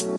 [0.00, 0.16] Hello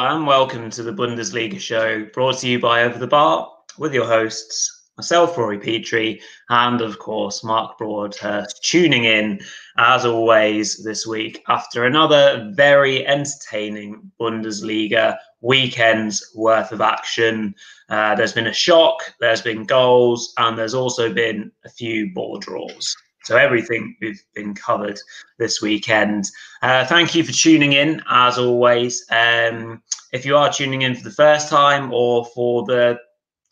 [0.00, 4.06] and welcome to the Bundesliga show brought to you by Over the Bar with your
[4.06, 9.38] hosts, myself, Rory Petrie, and of course, Mark Broadhurst, tuning in
[9.78, 17.54] as always this week after another very entertaining Bundesliga weekend's worth of action.
[17.90, 22.38] Uh, there's been a shock, there's been goals, and there's also been a few ball
[22.38, 22.96] draws.
[23.24, 24.98] So everything we've been covered
[25.38, 26.24] this weekend.
[26.62, 29.04] Uh, thank you for tuning in, as always.
[29.10, 32.98] Um, if you are tuning in for the first time or for the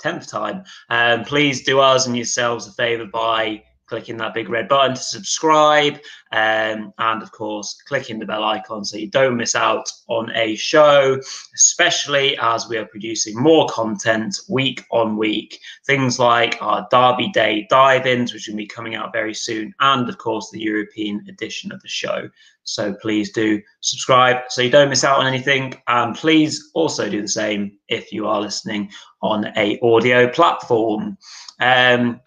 [0.01, 4.69] tenth time, um, please do us and yourselves a favour by clicking that big red
[4.69, 5.96] button to subscribe,
[6.32, 10.56] um, and of course, clicking the bell icon so you don't miss out on a
[10.56, 11.20] show,
[11.55, 15.60] especially as we are producing more content week on week.
[15.87, 20.09] Things like our Derby Day dive ins, which will be coming out very soon, and
[20.09, 22.30] of course, the European edition of the show.
[22.65, 25.74] So please do subscribe so you don't miss out on anything.
[25.88, 31.18] And please also do the same if you are listening on a audio platform.
[31.60, 32.20] Um,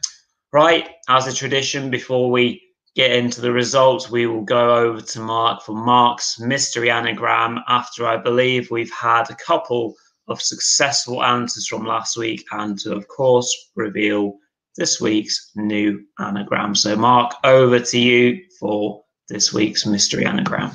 [0.55, 2.61] Right, as a tradition, before we
[2.95, 8.07] get into the results, we will go over to Mark for Mark's mystery anagram after
[8.07, 9.95] I believe we've had a couple
[10.29, 14.37] of successful answers from last week and to, of course, reveal
[14.77, 16.73] this week's new anagram.
[16.73, 20.71] So, Mark, over to you for this week's mystery anagram.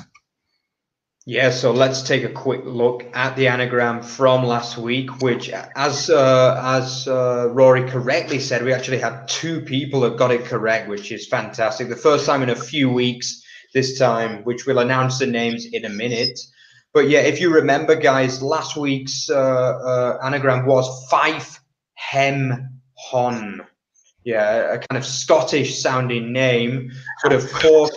[1.31, 6.09] Yeah, so let's take a quick look at the anagram from last week, which, as
[6.09, 10.89] uh, as uh, Rory correctly said, we actually had two people that got it correct,
[10.89, 11.87] which is fantastic.
[11.87, 13.41] The first time in a few weeks
[13.73, 16.37] this time, which we'll announce the names in a minute.
[16.93, 21.61] But yeah, if you remember, guys, last week's uh, uh anagram was Fife
[21.93, 23.61] Hem Hon.
[24.25, 26.91] Yeah, a kind of Scottish sounding name,
[27.23, 27.95] but of course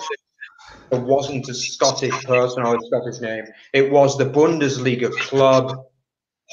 [0.90, 3.44] it wasn't a Scottish person or a Scottish name.
[3.72, 5.76] It was the Bundesliga club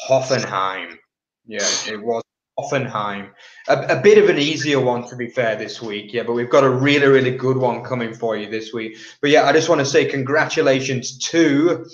[0.10, 0.98] Hoffenheim.
[1.46, 2.24] Yeah, it was
[2.60, 3.32] Hoffenheim.
[3.68, 6.14] A, a, bit of an easier one, to be fair, this week.
[6.14, 8.98] Yeah, but we've got a really, really good one coming for you this week.
[9.22, 11.86] But yeah, I just want to say congratulations to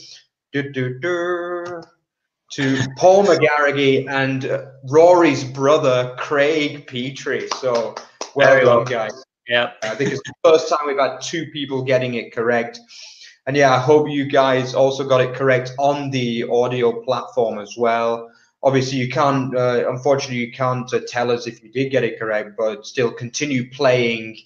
[0.53, 1.81] do, do, do,
[2.53, 4.49] to Paul McGarrigy and
[4.89, 7.47] Rory's brother Craig Petrie.
[7.59, 7.95] So
[8.35, 9.26] well done, guys.
[9.47, 9.71] Yeah.
[9.83, 12.79] I think it's the first time we've had two people getting it correct.
[13.45, 17.75] And yeah, I hope you guys also got it correct on the audio platform as
[17.77, 18.29] well.
[18.61, 22.19] Obviously, you can't, uh, unfortunately, you can't uh, tell us if you did get it
[22.19, 24.37] correct, but still continue playing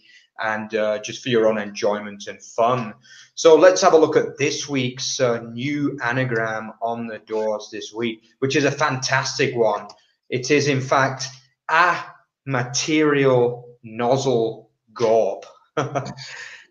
[0.44, 2.94] and uh, just for your own enjoyment and fun.
[3.34, 7.92] So let's have a look at this week's uh, new anagram on the doors this
[7.92, 9.88] week, which is a fantastic one.
[10.30, 11.28] It is, in fact,
[11.70, 11.98] a
[12.46, 14.61] material nozzle
[14.94, 15.46] Gorp.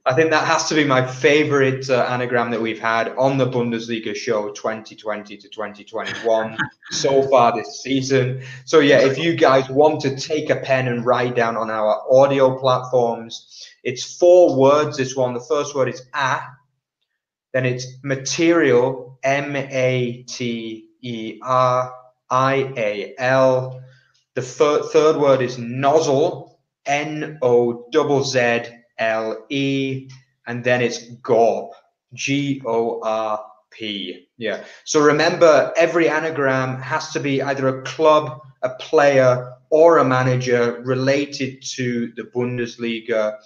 [0.06, 3.46] I think that has to be my favorite uh, anagram that we've had on the
[3.46, 6.56] Bundesliga show 2020 to 2021
[6.90, 8.42] so far this season.
[8.64, 12.02] So, yeah, if you guys want to take a pen and write down on our
[12.10, 14.96] audio platforms, it's four words.
[14.96, 16.40] This one, the first word is a,
[17.52, 21.94] then it's material, M A T E R
[22.30, 23.82] I A L.
[24.34, 28.62] The third, third word is nozzle, N O Z Z
[28.98, 30.08] L E,
[30.46, 31.72] and then it's GORP,
[32.14, 34.28] G O R P.
[34.36, 34.64] Yeah.
[34.84, 40.82] So remember, every anagram has to be either a club, a player, or a manager
[40.84, 43.38] related to the Bundesliga.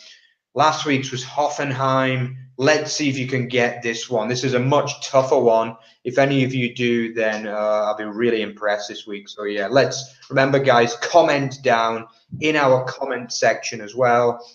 [0.54, 2.36] Last week's was Hoffenheim.
[2.56, 4.28] Let's see if you can get this one.
[4.28, 5.76] This is a much tougher one.
[6.04, 9.28] If any of you do, then uh, I'll be really impressed this week.
[9.28, 12.06] So, yeah, let's remember, guys, comment down
[12.40, 14.46] in our comment section as well.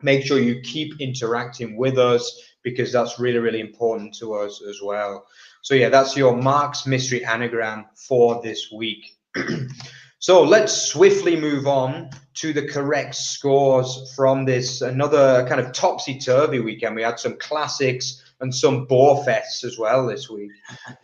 [0.00, 4.80] Make sure you keep interacting with us because that's really, really important to us as
[4.82, 5.26] well.
[5.62, 9.16] So, yeah, that's your Mark's Mystery Anagram for this week.
[10.24, 16.18] So let's swiftly move on to the correct scores from this another kind of topsy
[16.18, 16.96] turvy weekend.
[16.96, 20.50] We had some classics and some bore fests as well this week.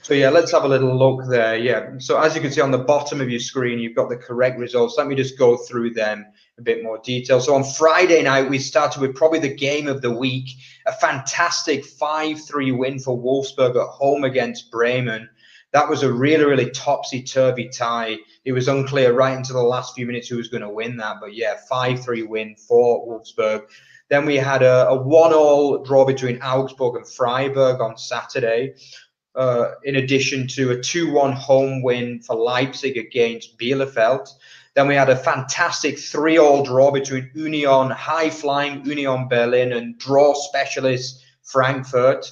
[0.01, 1.59] So yeah, let's have a little look there.
[1.59, 1.99] Yeah.
[1.99, 4.59] So as you can see on the bottom of your screen, you've got the correct
[4.59, 4.95] results.
[4.97, 6.25] Let me just go through them
[6.57, 7.43] a bit more detail.
[7.43, 10.49] So on Friday night, we started with probably the game of the week,
[10.87, 15.29] a fantastic 5-3 win for Wolfsburg at home against Bremen.
[15.73, 18.17] That was a really, really topsy turvy tie.
[18.45, 21.17] It was unclear right into the last few minutes who was going to win that.
[21.21, 23.67] But yeah, 5 3 win for Wolfsburg.
[24.09, 28.75] Then we had a, a one all draw between Augsburg and Freiburg on Saturday.
[29.37, 34.29] Uh, in addition to a 2 1 home win for Leipzig against Bielefeld.
[34.75, 41.25] Then we had a fantastic three-all draw between Union, high-flying Union Berlin, and draw specialist
[41.43, 42.31] Frankfurt.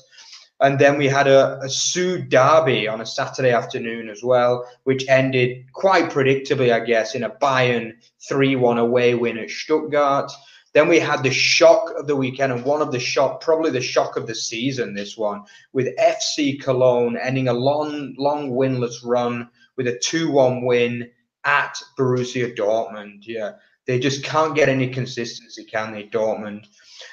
[0.60, 5.08] And then we had a, a Sud derby on a Saturday afternoon as well, which
[5.08, 7.92] ended quite predictably, I guess, in a Bayern
[8.28, 10.32] 3 1 away win at Stuttgart.
[10.74, 13.80] Then we had the shock of the weekend, and one of the shock, probably the
[13.80, 19.48] shock of the season, this one, with FC Cologne ending a long, long winless run
[19.76, 21.10] with a 2 1 win
[21.44, 23.22] at Borussia Dortmund.
[23.22, 23.52] Yeah,
[23.86, 26.66] they just can't get any consistency, can they, Dortmund?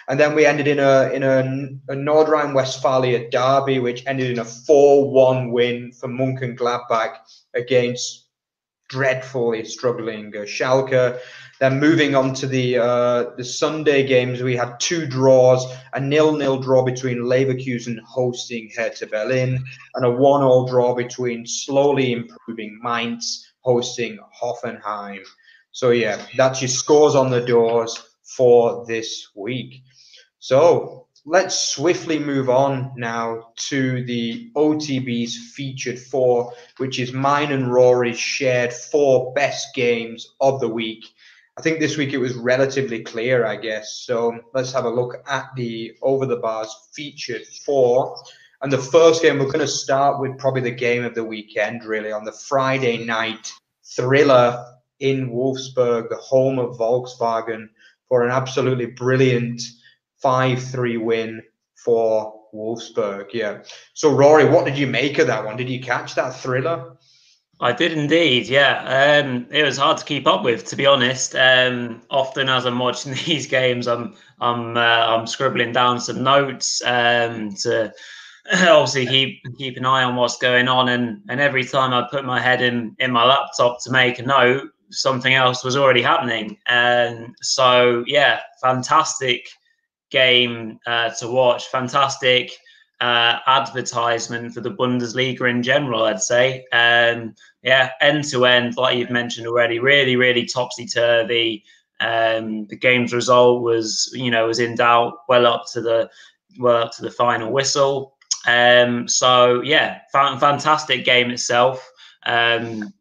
[0.07, 1.39] And then we ended in a in a,
[1.91, 7.15] a Nordrhein Westphalia derby, which ended in a 4 1 win for Mönchengladbach
[7.53, 8.25] against
[8.89, 11.19] dreadfully struggling uh, Schalke.
[11.59, 16.59] Then moving on to the uh, the Sunday games, we had two draws: a nil-nil
[16.59, 19.63] draw between Leverkusen hosting Hertha Berlin,
[19.95, 25.23] and a one-all draw between slowly improving Mainz hosting Hoffenheim.
[25.71, 29.83] So yeah, that's your scores on the doors for this week.
[30.39, 37.73] So let's swiftly move on now to the OTB's featured four, which is mine and
[37.73, 41.05] Rory's shared four best games of the week.
[41.57, 44.03] I think this week it was relatively clear, I guess.
[44.05, 48.17] So let's have a look at the over the bars featured four.
[48.61, 51.85] And the first game, we're going to start with probably the game of the weekend,
[51.85, 53.51] really, on the Friday night
[53.83, 54.65] thriller
[54.99, 57.69] in Wolfsburg, the home of Volkswagen,
[58.07, 59.61] for an absolutely brilliant
[60.21, 61.41] 5 3 win
[61.75, 63.33] for Wolfsburg.
[63.33, 63.63] Yeah.
[63.93, 65.57] So, Rory, what did you make of that one?
[65.57, 66.97] Did you catch that thriller?
[67.61, 69.23] I did indeed, yeah.
[69.23, 71.35] Um, it was hard to keep up with, to be honest.
[71.35, 76.81] Um, often, as I'm watching these games, I'm I'm uh, I'm scribbling down some notes
[76.85, 77.93] um, to
[78.53, 80.89] obviously keep keep an eye on what's going on.
[80.89, 84.23] And and every time I put my head in in my laptop to make a
[84.23, 86.57] note, something else was already happening.
[86.67, 89.47] And so, yeah, fantastic
[90.11, 91.65] game uh, to watch.
[91.67, 92.51] Fantastic
[93.01, 96.65] uh, advertisement for the Bundesliga in general, I'd say.
[96.71, 101.63] Um, yeah, end to end, like you've mentioned already, really, really topsy turvy.
[101.99, 106.09] Um, the game's result was, you know, was in doubt well up to the
[106.59, 108.15] well up to the final whistle.
[108.47, 111.89] Um, so yeah, fantastic game itself.
[112.25, 112.93] Um,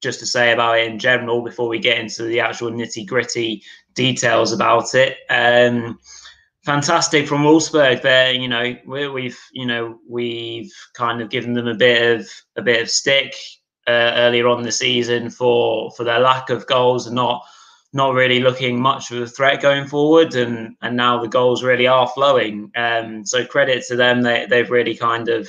[0.00, 3.62] just to say about it in general before we get into the actual nitty gritty
[3.94, 5.16] details about it.
[5.28, 5.98] Um,
[6.64, 8.02] fantastic from Wolfsburg.
[8.02, 12.30] There, you know, we, have you know we've kind of given them a bit of
[12.56, 13.34] a bit of stick
[13.86, 17.42] uh, earlier on the season for for their lack of goals and not
[17.94, 20.34] not really looking much of a threat going forward.
[20.34, 22.70] And and now the goals really are flowing.
[22.76, 24.22] Um, so credit to them.
[24.22, 25.48] They they've really kind of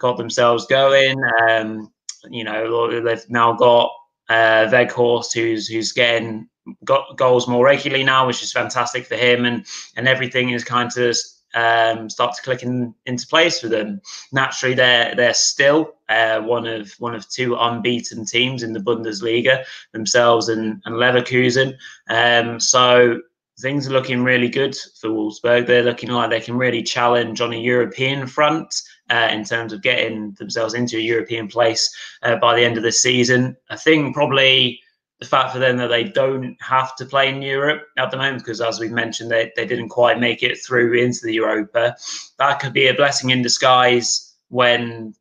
[0.00, 1.16] got themselves going.
[1.48, 1.92] Um,
[2.30, 3.90] you know, they've now got
[4.28, 6.48] uh, Weghorst, who's who's getting
[6.84, 9.66] got goals more regularly now, which is fantastic for him, and
[9.96, 11.16] and everything is kind of
[11.54, 14.00] um, start to click in, into place for them.
[14.32, 19.64] Naturally, they're they're still uh, one of one of two unbeaten teams in the Bundesliga
[19.92, 21.74] themselves and, and Leverkusen.
[22.08, 23.20] Um, so
[23.60, 25.66] things are looking really good for Wolfsburg.
[25.66, 28.74] They're looking like they can really challenge on a European front
[29.10, 32.82] uh, in terms of getting themselves into a European place uh, by the end of
[32.82, 33.56] the season.
[33.70, 34.80] I think probably
[35.20, 38.38] the fact for them that they don't have to play in Europe at the moment,
[38.38, 41.96] because as we've mentioned, they, they didn't quite make it through into the Europa.
[42.38, 45.14] That could be a blessing in disguise when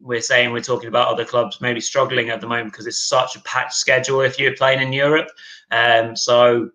[0.00, 3.34] we're saying we're talking about other clubs maybe struggling at the moment because it's such
[3.34, 5.28] a packed schedule if you're playing in Europe.
[5.72, 6.70] Um, so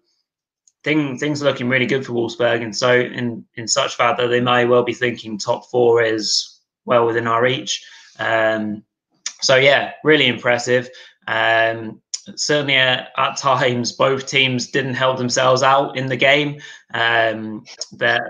[0.84, 4.28] thing, things are looking really good for Wolfsburg, and so in in such fact that
[4.28, 6.53] they may well be thinking top four is
[6.86, 7.86] well within our reach.
[8.20, 8.84] Um,
[9.42, 10.90] so yeah, really impressive.
[11.28, 12.02] Um,
[12.36, 16.60] certainly uh, at times both teams didn't help themselves out in the game.
[16.94, 17.66] Um,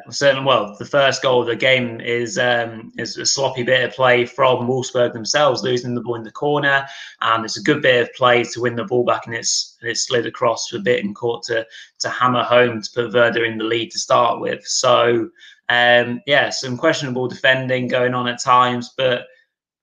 [0.10, 3.95] certainly, well, the first goal of the game is um, is a sloppy bit of
[3.95, 6.86] play from Wolfsburg themselves, losing the ball in the corner,
[7.22, 9.89] and it's a good bit of play to win the ball back, and it's and
[9.89, 11.65] it's slid across for Bittencourt to
[12.00, 14.65] to hammer home to put Werder in the lead to start with.
[14.65, 15.29] So.
[15.74, 19.25] Um, yeah, some questionable defending going on at times, but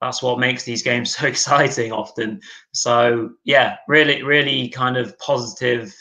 [0.01, 2.41] that's what makes these games so exciting often.
[2.73, 5.95] So yeah, really, really kind of positive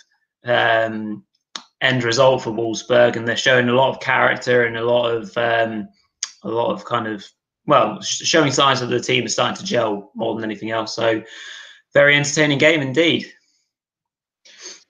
[0.45, 1.23] um,
[1.81, 5.37] end result for Wolfsburg, and they're showing a lot of character and a lot of
[5.37, 5.87] um,
[6.43, 7.25] a lot of kind of
[7.65, 10.95] well, showing signs that the team is starting to gel more than anything else.
[10.95, 11.21] So
[11.93, 13.31] very entertaining game indeed.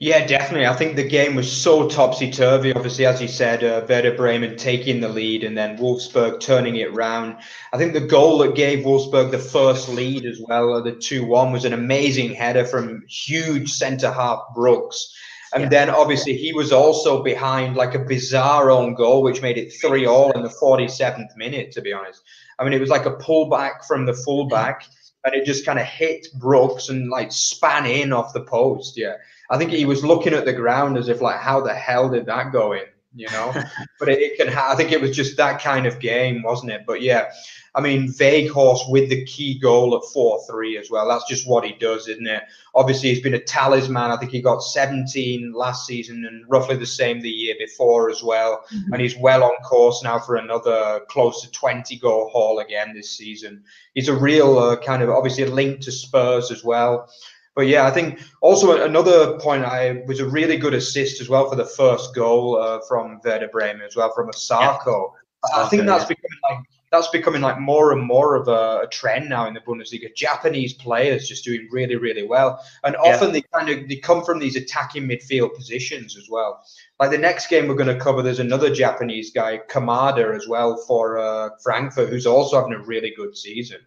[0.01, 0.65] Yeah, definitely.
[0.65, 2.73] I think the game was so topsy turvy.
[2.73, 6.93] Obviously, as you said, uh, Werder Bremen taking the lead and then Wolfsburg turning it
[6.93, 7.35] round.
[7.73, 11.25] I think the goal that gave Wolfsburg the first lead as well, uh, the 2
[11.25, 15.13] 1, was an amazing header from huge centre half Brooks.
[15.53, 15.69] And yeah.
[15.69, 20.05] then obviously he was also behind like a bizarre own goal, which made it 3
[20.05, 22.23] all in the 47th minute, to be honest.
[22.57, 24.85] I mean, it was like a pullback from the fullback
[25.25, 28.97] and it just kind of hit Brooks and like span in off the post.
[28.97, 29.15] Yeah.
[29.49, 32.25] I think he was looking at the ground as if like, how the hell did
[32.27, 32.83] that go in?
[33.15, 33.51] You know,
[33.99, 34.47] but it, it can.
[34.53, 36.83] Ha- I think it was just that kind of game, wasn't it?
[36.85, 37.31] But yeah,
[37.75, 41.07] I mean, Weghorst with the key goal at 4 3 as well.
[41.07, 42.43] That's just what he does, isn't it?
[42.73, 44.11] Obviously, he's been a talisman.
[44.11, 48.23] I think he got 17 last season and roughly the same the year before as
[48.23, 48.63] well.
[48.73, 48.93] Mm-hmm.
[48.93, 53.11] And he's well on course now for another close to 20 goal haul again this
[53.11, 53.63] season.
[53.93, 57.09] He's a real uh, kind of obviously a link to Spurs as well.
[57.55, 61.49] But yeah, I think also another point I was a really good assist as well
[61.49, 65.11] for the first goal uh, from Werder Bremen as well from Osako.
[65.53, 65.63] Yeah.
[65.63, 66.59] I think that's becoming like
[66.91, 70.13] that's becoming like more and more of a, a, trend now in the Bundesliga.
[70.15, 73.33] Japanese players just doing really, really well, and often yeah.
[73.33, 76.63] they kind of they come from these attacking midfield positions as well.
[76.99, 80.77] Like the next game we're going to cover, there's another Japanese guy, Kamada, as well
[80.87, 83.79] for uh, Frankfurt, who's also having a really good season.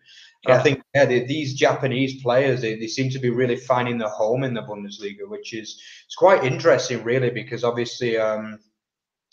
[0.46, 0.56] Yeah.
[0.58, 4.08] I think yeah, they, these Japanese players they, they seem to be really finding their
[4.08, 8.58] home in the Bundesliga, which is it's quite interesting, really, because obviously, um,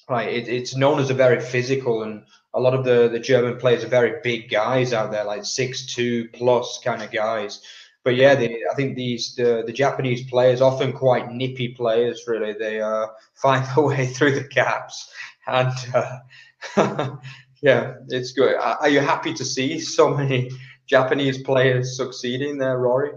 [0.07, 2.23] right, it, it's known as a very physical, and
[2.53, 5.85] a lot of the the German players are very big guys out there, like six
[5.87, 7.61] two plus kind of guys.
[8.03, 12.25] But yeah, they, I think these the, the Japanese players often quite nippy players.
[12.27, 15.11] Really, they uh, find their way through the gaps,
[15.47, 17.15] and uh,
[17.63, 18.55] yeah, it's good.
[18.55, 20.51] Are you happy to see so many?
[20.89, 23.11] Japanese players succeeding there, Rory?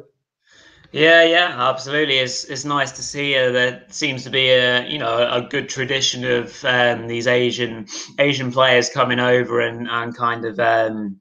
[0.93, 2.19] Yeah, yeah, absolutely.
[2.19, 5.71] It's it's nice to see uh, there seems to be a you know a good
[5.71, 7.87] tradition of um, these Asian
[8.19, 11.19] Asian players coming over and and kind of um,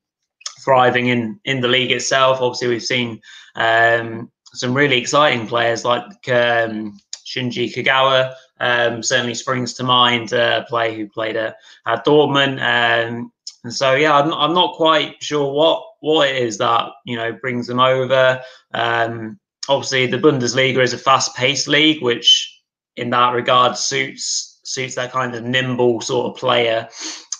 [0.65, 2.41] thriving in in the league itself.
[2.41, 3.22] Obviously, we've seen
[3.55, 8.34] um, some really exciting players like um, Shinji Kagawa.
[8.60, 11.55] Um, certainly springs to mind uh, a player who played at,
[11.88, 12.60] at Dortmund.
[12.60, 13.31] Um,
[13.63, 17.31] and so, yeah, I'm, I'm not quite sure what what it is that you know
[17.31, 18.41] brings them over.
[18.74, 19.39] Um,
[19.70, 22.60] obviously, the Bundesliga is a fast-paced league, which
[22.98, 26.88] in that regard suits suits that kind of nimble sort of player.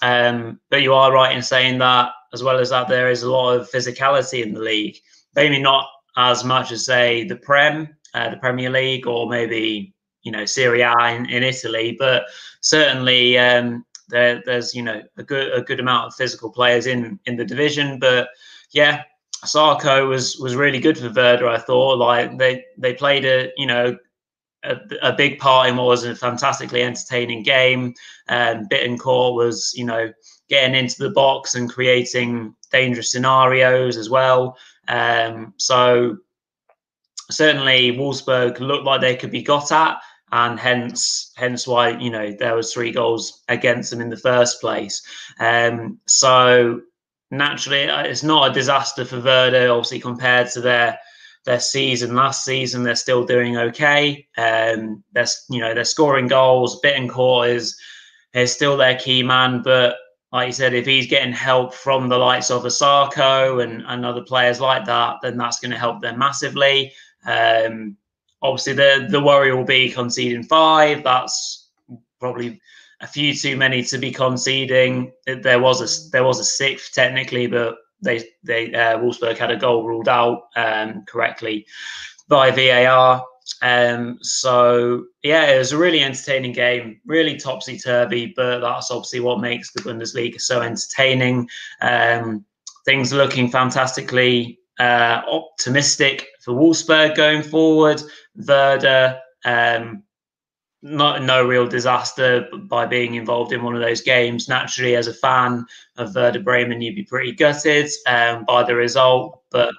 [0.02, 3.32] Um, but you are right in saying that, as well as that, there is a
[3.32, 4.98] lot of physicality in the league.
[5.36, 5.88] Maybe not
[6.18, 10.82] as much as say the Prem, uh, the Premier League, or maybe you know Serie
[10.82, 12.26] A in, in Italy, but
[12.62, 17.20] certainly um, there, there's you know a good a good amount of physical players in
[17.26, 18.30] in the division, but
[18.72, 19.04] yeah,
[19.44, 21.48] Osako was was really good for Werder.
[21.48, 23.98] I thought like they they played a you know
[24.64, 27.94] a, a big part in what was a fantastically entertaining game.
[28.30, 30.12] Um, Bittencourt was you know
[30.50, 34.58] getting into the box and creating dangerous scenarios as well.
[34.88, 36.18] Um, so
[37.30, 39.98] certainly Wolfsburg looked like they could be got at
[40.34, 44.62] and hence hence why you know there was three goals against them in the first
[44.62, 45.02] place.
[45.40, 46.82] Um, so
[47.32, 49.72] naturally, uh, it's not a disaster for Werder.
[49.72, 51.00] Obviously, compared to their
[51.46, 54.28] their season last season, they're still doing okay.
[54.38, 56.82] Um, they're you know they're scoring goals.
[56.82, 57.80] Bittencourt is
[58.34, 59.98] is still their key man, but
[60.32, 64.22] like you said, if he's getting help from the likes of Osako and, and other
[64.22, 66.94] players like that, then that's going to help them massively.
[67.26, 67.98] Um,
[68.42, 71.04] obviously the the worry will be conceding five.
[71.04, 71.70] That's
[72.20, 72.62] probably
[73.02, 75.12] a few too many to be conceding.
[75.26, 79.58] There was a there was a sixth technically, but they they uh, Wolfsburg had a
[79.58, 81.66] goal ruled out um, correctly
[82.28, 83.26] by VAR.
[83.62, 89.20] Um, so yeah, it was a really entertaining game, really topsy turvy, but that's obviously
[89.20, 91.50] what makes the Bundesliga so entertaining.
[91.82, 92.46] Um,
[92.86, 98.02] things looking fantastically uh, optimistic for Wolfsburg going forward.
[98.36, 100.04] Werder, um,
[100.82, 104.48] not no real disaster by being involved in one of those games.
[104.48, 105.66] Naturally, as a fan
[105.98, 109.74] of Werder Bremen, you'd be pretty gutted um, by the result, but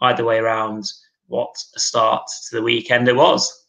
[0.00, 0.90] either way around,
[1.28, 3.64] what a start to the weekend it was.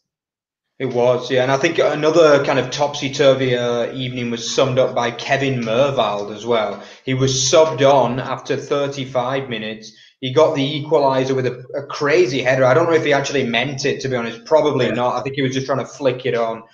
[0.78, 4.78] It was, yeah, and I think another kind of topsy turvy uh, evening was summed
[4.78, 6.80] up by Kevin Möhwald as well.
[7.04, 12.42] He was subbed on after 35 minutes he got the equaliser with a, a, crazy
[12.42, 12.64] header.
[12.64, 14.44] I don't know if he actually meant it, to be honest.
[14.44, 14.94] Probably yeah.
[14.94, 15.16] not.
[15.16, 16.64] I think he was just trying to flick it on.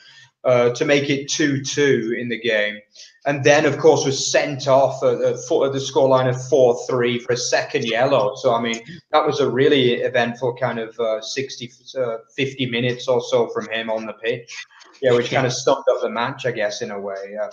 [0.44, 2.78] uh, to make it 2 2 in the game.
[3.26, 7.18] And then, of course, was sent off at, at, at the scoreline of 4 3
[7.18, 8.34] for a second yellow.
[8.36, 13.08] So, I mean, that was a really eventful kind of uh, 60, uh, 50 minutes
[13.08, 14.54] or so from him on the pitch.
[15.02, 17.32] Yeah, which kind of summed up the match, I guess, in a way.
[17.32, 17.50] Yeah.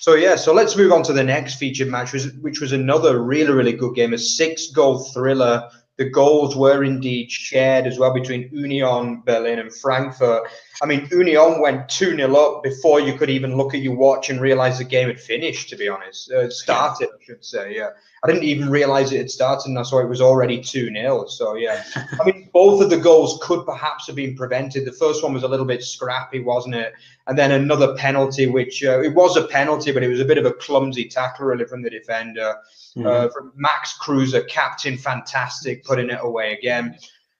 [0.00, 3.22] So, yeah, so let's move on to the next featured match, which, which was another
[3.22, 8.14] really, really good game, a six goal thriller the goals were indeed shared as well
[8.14, 10.48] between Union Berlin and Frankfurt.
[10.82, 14.30] I mean, Union went 2 0 up before you could even look at your watch
[14.30, 16.30] and realize the game had finished, to be honest.
[16.30, 17.90] Uh, started, should say, yeah.
[18.22, 21.26] I didn't even realize it had started, and I saw it was already 2 0.
[21.26, 21.82] So, yeah.
[21.96, 24.84] I mean, both of the goals could perhaps have been prevented.
[24.84, 26.92] The first one was a little bit scrappy, wasn't it?
[27.26, 30.38] And then another penalty, which uh, it was a penalty, but it was a bit
[30.38, 32.56] of a clumsy tackle, really, from the defender.
[32.96, 33.06] Mm-hmm.
[33.06, 36.96] Uh, from Max Kruse, captain, fantastic, putting it away again.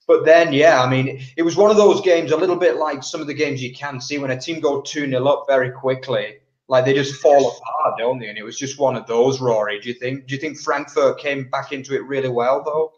[0.07, 3.03] But then, yeah, I mean, it was one of those games, a little bit like
[3.03, 5.71] some of the games you can see when a team go 2 0 up very
[5.71, 6.39] quickly
[6.73, 8.29] like they just fall apart, don't they?
[8.29, 9.79] And it was just one of those, Rory.
[9.79, 10.27] Do you think?
[10.27, 12.93] Do you think Frankfurt came back into it really well, though?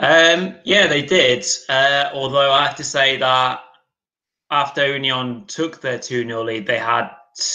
[0.00, 1.44] Um, yeah, they did.
[1.68, 3.60] Uh, although I have to say that
[4.50, 7.10] after Union took their 2 0 lead, they had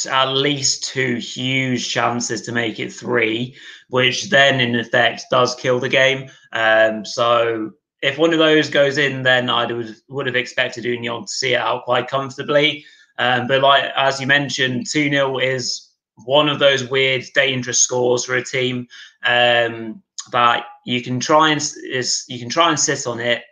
[0.07, 3.55] at least two huge chances to make it three,
[3.89, 6.29] which then in effect does kill the game.
[6.51, 7.71] Um, so
[8.03, 11.55] if one of those goes in, then I would would have expected Union to see
[11.55, 12.85] it out quite comfortably.
[13.19, 15.89] Um, but like as you mentioned, 2 0 is
[16.25, 18.87] one of those weird, dangerous scores for a team
[19.25, 20.01] um,
[20.31, 23.43] that you can try and is you can try and sit on it,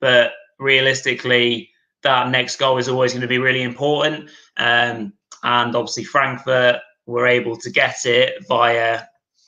[0.00, 1.70] but realistically,
[2.02, 4.30] that next goal is always going to be really important.
[4.56, 9.02] Um, and obviously, Frankfurt were able to get it via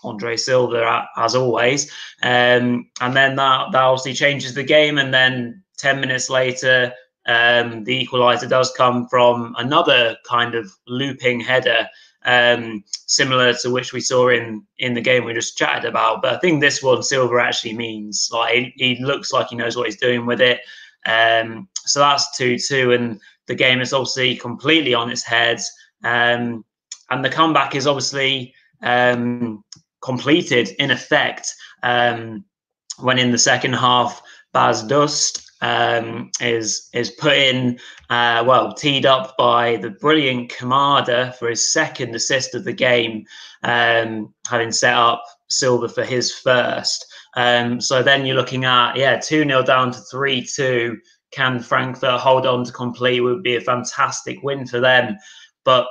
[0.05, 1.91] Andre Silva, as always.
[2.23, 4.99] Um, and then that, that obviously changes the game.
[4.99, 6.93] And then 10 minutes later,
[7.29, 11.87] um, the equaliser does come from another kind of looping header,
[12.25, 16.23] um, similar to which we saw in in the game we just chatted about.
[16.23, 19.77] But I think this one Silva actually means like he, he looks like he knows
[19.77, 20.61] what he's doing with it.
[21.07, 25.61] Um, so that's two two, and the game is obviously completely on its head.
[26.05, 26.65] Um,
[27.11, 29.63] and the comeback is obviously um,
[30.01, 32.45] completed in effect um,
[33.01, 37.79] when in the second half Bas Dost um, is is put in,
[38.11, 43.25] uh, well, teed up by the brilliant Kamada for his second assist of the game,
[43.63, 47.05] um, having set up Silva for his first.
[47.37, 50.97] Um, so then you're looking at, yeah, 2 0 down to 3 2.
[51.31, 53.21] Can Frankfurt hold on to complete?
[53.21, 55.17] Would be a fantastic win for them.
[55.65, 55.89] But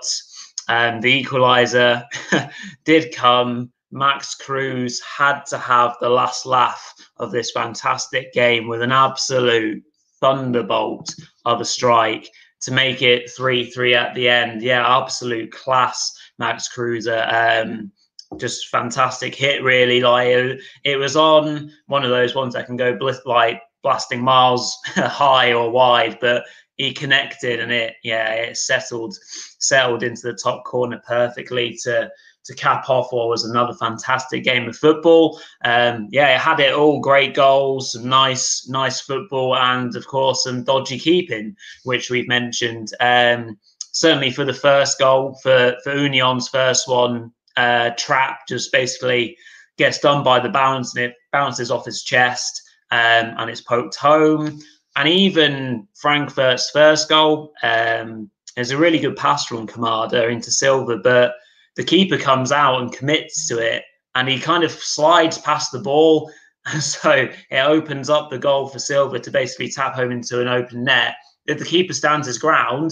[0.68, 2.04] um, the equaliser
[2.86, 3.72] did come.
[3.98, 9.84] Max Kruse had to have the last laugh of this fantastic game with an absolute
[10.20, 11.14] thunderbolt
[11.46, 12.30] of a strike
[12.62, 14.62] to make it 3 3 at the end.
[14.62, 17.08] Yeah, absolute class, Max Kruse.
[17.08, 17.92] Um,
[18.38, 20.02] just fantastic hit, really.
[20.02, 24.22] Like it, it, was on one of those ones that can go bl- like blasting
[24.22, 26.44] miles high or wide, but
[26.76, 29.18] he connected and it, yeah, it settled
[29.60, 32.10] settled into the top corner perfectly to
[32.48, 35.40] to cap off what was another fantastic game of football.
[35.64, 40.44] Um, yeah, it had it all great goals, some nice, nice football, and of course,
[40.44, 42.90] some dodgy keeping, which we've mentioned.
[43.00, 43.58] Um,
[43.92, 49.38] certainly for the first goal, for, for Union's first one, uh, Trapp just basically
[49.78, 53.96] gets done by the bounce and it bounces off his chest um, and it's poked
[53.96, 54.60] home.
[54.96, 60.98] And even Frankfurt's first goal um, is a really good pass from Kamada into Silva,
[60.98, 61.34] but
[61.78, 63.84] the keeper comes out and commits to it
[64.16, 66.30] and he kind of slides past the ball.
[66.70, 70.50] And So it opens up the goal for Silva to basically tap home into an
[70.50, 71.16] open net.
[71.46, 72.92] If the keeper stands his ground,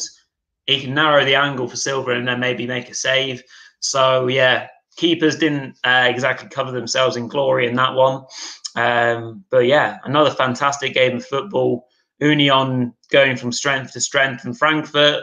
[0.66, 3.44] he can narrow the angle for Silva and then maybe make a save.
[3.82, 8.24] So yeah, keepers didn't uh, exactly cover themselves in glory in that one.
[8.78, 11.86] Um, but yeah, another fantastic game of football.
[12.20, 15.22] Union going from strength to strength, and Frankfurt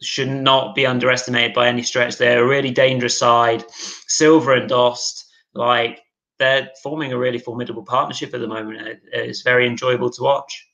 [0.00, 2.16] should not be underestimated by any stretch.
[2.16, 3.64] They're a really dangerous side.
[4.06, 6.00] Silva and Dost, like
[6.38, 9.00] they're forming a really formidable partnership at the moment.
[9.12, 10.66] It's very enjoyable to watch.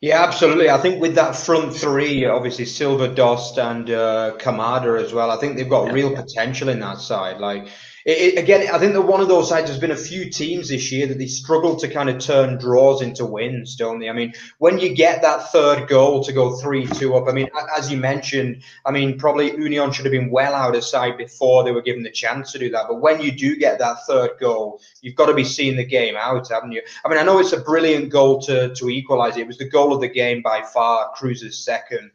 [0.00, 0.68] Yeah, absolutely.
[0.68, 5.30] I think with that front three, obviously Silva, Dost, and uh, Kamada as well.
[5.30, 5.92] I think they've got yeah.
[5.92, 7.38] real potential in that side.
[7.38, 7.68] Like
[8.04, 10.68] it, it, again, I think that one of those sides has been a few teams
[10.68, 14.10] this year that they struggle to kind of turn draws into wins, don't they?
[14.10, 17.48] I mean, when you get that third goal to go 3 2 up, I mean,
[17.76, 21.64] as you mentioned, I mean, probably Union should have been well out of sight before
[21.64, 22.86] they were given the chance to do that.
[22.88, 26.16] But when you do get that third goal, you've got to be seeing the game
[26.16, 26.82] out, haven't you?
[27.04, 29.40] I mean, I know it's a brilliant goal to, to equalise it.
[29.40, 32.10] It was the goal of the game by far, Kruse's second.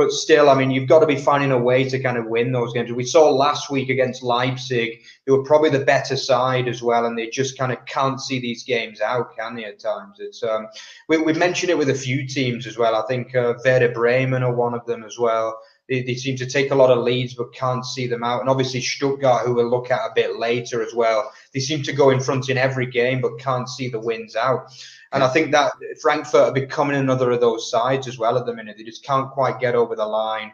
[0.00, 2.52] But still, I mean, you've got to be finding a way to kind of win
[2.52, 2.90] those games.
[2.90, 7.18] We saw last week against Leipzig, who were probably the better side as well, and
[7.18, 9.66] they just kind of can't see these games out, can they?
[9.66, 10.68] At times, it's um,
[11.10, 12.96] we we mentioned it with a few teams as well.
[12.96, 15.60] I think uh, Werder Bremen are one of them as well.
[15.86, 18.40] They, they seem to take a lot of leads but can't see them out.
[18.40, 21.92] And obviously Stuttgart, who we'll look at a bit later as well, they seem to
[21.92, 24.72] go in front in every game but can't see the wins out.
[25.12, 28.54] And I think that Frankfurt are becoming another of those sides as well at the
[28.54, 28.76] minute.
[28.76, 30.52] They just can't quite get over the line.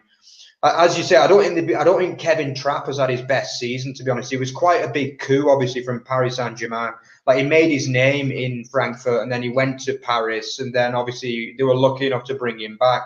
[0.63, 3.59] As you say, I don't think I don't think Kevin Trapp has had his best
[3.59, 3.93] season.
[3.95, 6.93] To be honest, it was quite a big coup, obviously from Paris Saint Germain.
[7.27, 10.95] Like he made his name in Frankfurt, and then he went to Paris, and then
[10.95, 13.03] obviously they were lucky enough to bring him back.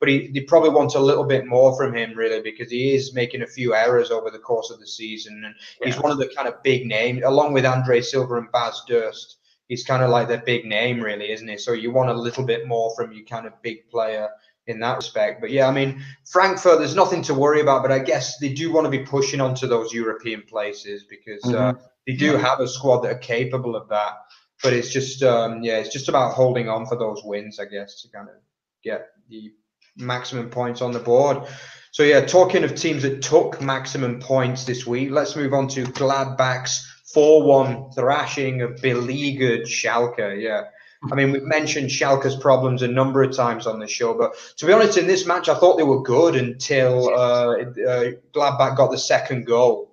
[0.00, 3.14] But he, they probably want a little bit more from him, really, because he is
[3.14, 5.86] making a few errors over the course of the season, and yeah.
[5.86, 9.35] he's one of the kind of big names, along with Andre Silva and Bas Dost
[9.68, 11.58] he's kind of like their big name, really, isn't he?
[11.58, 14.28] So you want a little bit more from your kind of big player
[14.66, 15.40] in that respect.
[15.40, 18.72] But yeah, I mean, Frankfurt, there's nothing to worry about, but I guess they do
[18.72, 21.76] want to be pushing onto those European places because uh, mm-hmm.
[21.76, 24.14] uh, they do have a squad that are capable of that.
[24.62, 28.02] But it's just, um, yeah, it's just about holding on for those wins, I guess,
[28.02, 28.36] to kind of
[28.82, 29.52] get the
[29.96, 31.46] maximum points on the board.
[31.90, 35.84] So yeah, talking of teams that took maximum points this week, let's move on to
[35.84, 40.40] Gladbach's 4 1 thrashing of beleaguered Schalke.
[40.40, 40.64] Yeah.
[41.10, 44.66] I mean, we've mentioned Schalke's problems a number of times on the show, but to
[44.66, 48.90] be honest, in this match, I thought they were good until uh, uh, Gladbach got
[48.90, 49.92] the second goal.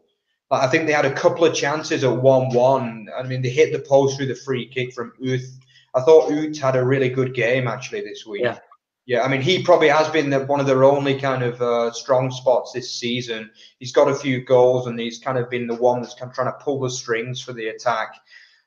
[0.50, 3.08] I think they had a couple of chances at 1 1.
[3.16, 5.60] I mean, they hit the post through the free kick from Uth.
[5.96, 8.44] I thought Uth had a really good game actually this week.
[8.44, 8.60] Yeah.
[9.06, 11.92] Yeah, I mean, he probably has been the, one of their only kind of uh,
[11.92, 13.52] strong spots this season.
[13.80, 16.36] He's got a few goals, and he's kind of been the one that's kind of
[16.36, 18.16] trying to pull the strings for the attack.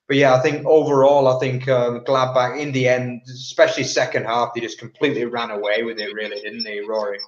[0.08, 4.52] But yeah, I think overall, I think um, Gladbach in the end, especially second half,
[4.54, 7.18] they just completely ran away with it, really, didn't they, Rory?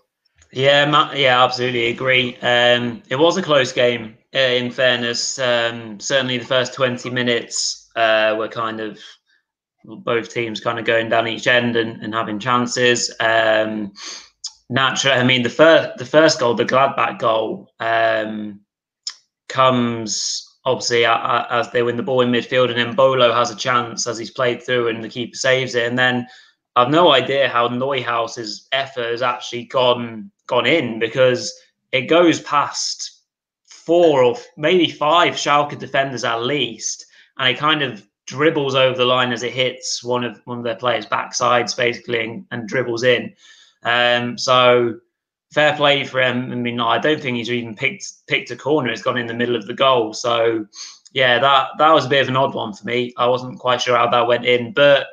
[0.52, 2.36] Yeah, yeah, absolutely agree.
[2.36, 4.16] Um, it was a close game.
[4.34, 8.98] Uh, in fairness, um, certainly the first twenty minutes uh, were kind of
[9.84, 13.14] both teams kind of going down each end and, and having chances.
[13.20, 13.92] Um,
[14.68, 18.60] naturally, I mean the first the first goal, the Gladbach goal, um,
[19.48, 24.06] comes obviously as they win the ball in midfield, and then Bolo has a chance
[24.06, 26.26] as he's played through, and the keeper saves it, and then.
[26.76, 31.52] I've no idea how Neuhaus's effort has actually gone gone in because
[31.90, 33.22] it goes past
[33.66, 37.06] four or maybe five Schalke defenders at least,
[37.38, 40.64] and it kind of dribbles over the line as it hits one of one of
[40.64, 43.34] their players' backsides, basically, and, and dribbles in.
[43.82, 44.98] Um, so
[45.52, 46.52] fair play for him.
[46.52, 48.90] I mean, I don't think he's even picked picked a corner.
[48.90, 50.12] It's gone in the middle of the goal.
[50.12, 50.66] So
[51.12, 53.14] yeah, that that was a bit of an odd one for me.
[53.16, 55.06] I wasn't quite sure how that went in, but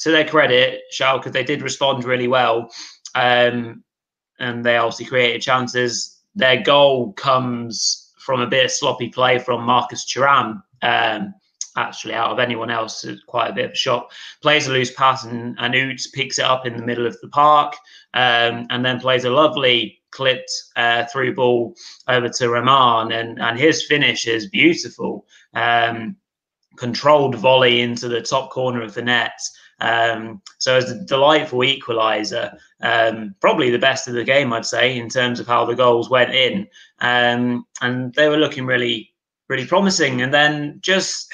[0.00, 2.70] to their credit, Schalke they did respond really well,
[3.14, 3.82] um,
[4.38, 6.20] and they obviously created chances.
[6.34, 10.62] Their goal comes from a bit of sloppy play from Marcus Thuram.
[10.82, 11.34] Um,
[11.76, 13.04] actually out of anyone else.
[13.04, 14.12] It's quite a bit of a shock.
[14.42, 15.74] Plays a loose pass and, and
[16.14, 17.74] picks it up in the middle of the park
[18.14, 21.74] um, and then plays a lovely clipped uh, through ball
[22.08, 23.12] over to Rahman.
[23.12, 25.26] And, and his finish is beautiful.
[25.54, 26.16] Um,
[26.76, 29.38] controlled volley into the top corner of the net.
[29.80, 34.96] Um, so it's a delightful equaliser, um, probably the best of the game, I'd say,
[34.96, 36.66] in terms of how the goals went in.
[37.00, 39.12] Um, and they were looking really,
[39.48, 40.22] really promising.
[40.22, 41.32] And then just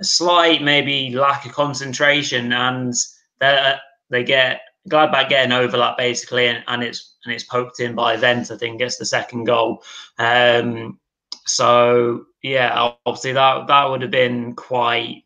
[0.00, 2.94] a slight maybe lack of concentration, and
[3.40, 8.16] they get Gladbach get an overlap basically, and, and it's and it's poked in by
[8.16, 8.50] Wendt.
[8.50, 9.82] I think gets the second goal.
[10.18, 10.98] Um,
[11.46, 15.24] so yeah, obviously that that would have been quite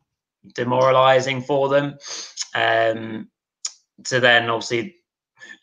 [0.55, 1.99] demoralising for them.
[2.55, 3.29] Um,
[4.05, 4.97] to then obviously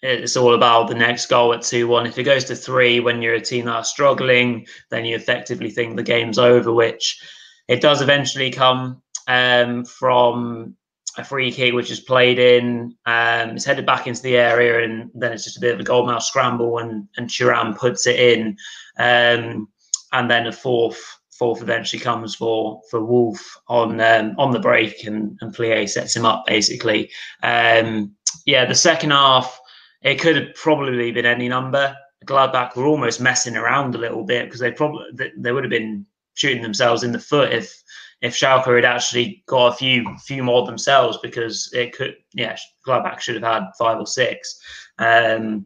[0.02, 2.06] it's all about the next goal at 2 1.
[2.06, 5.96] If it goes to three when you're a team that's struggling, then you effectively think
[5.96, 7.22] the game's over, which
[7.70, 10.76] it does eventually come um, from
[11.18, 12.96] a free kick, which is played in.
[13.06, 15.84] Um, it's headed back into the area, and then it's just a bit of a
[15.84, 18.58] goalmouth scramble, and and Thuram puts it in.
[18.98, 19.70] Um,
[20.12, 21.00] and then a fourth
[21.38, 26.16] fourth eventually comes for for Wolf on um, on the break, and and Plea sets
[26.16, 27.12] him up basically.
[27.44, 28.16] Um,
[28.48, 29.60] yeah, the second half
[30.02, 31.96] it could have probably been any number.
[32.26, 35.06] Gladbach were almost messing around a little bit because they probably
[35.38, 36.08] they would have been
[36.40, 37.84] shooting themselves in the foot if
[38.22, 43.20] if Schalke had actually got a few few more themselves because it could yeah Gladbach
[43.20, 44.60] should have had five or six.
[44.98, 45.66] Um,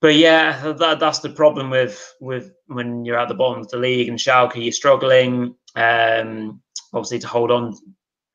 [0.00, 3.78] but yeah, that, that's the problem with with when you're at the bottom of the
[3.78, 6.60] league and Schalke, you're struggling um,
[6.92, 7.76] obviously to hold on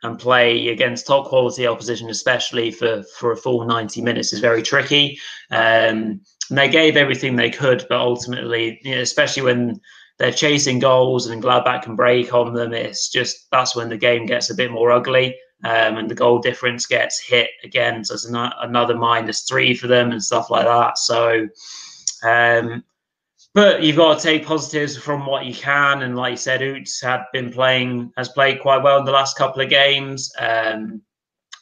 [0.03, 4.61] and play against top quality opposition, especially for for a full ninety minutes, is very
[4.61, 5.19] tricky.
[5.51, 9.81] Um, and they gave everything they could, but ultimately, you know, especially when
[10.17, 14.25] they're chasing goals and Gladbach can break on them, it's just that's when the game
[14.25, 15.35] gets a bit more ugly.
[15.63, 18.03] Um, and the goal difference gets hit again.
[18.03, 20.97] So it's an- another minus three for them and stuff like that.
[20.97, 21.47] So,
[22.23, 22.83] um,
[23.53, 26.03] but you've got to take positives from what you can.
[26.03, 29.37] And like you said, Uth's had been playing, has played quite well in the last
[29.37, 30.31] couple of games.
[30.37, 31.01] Um,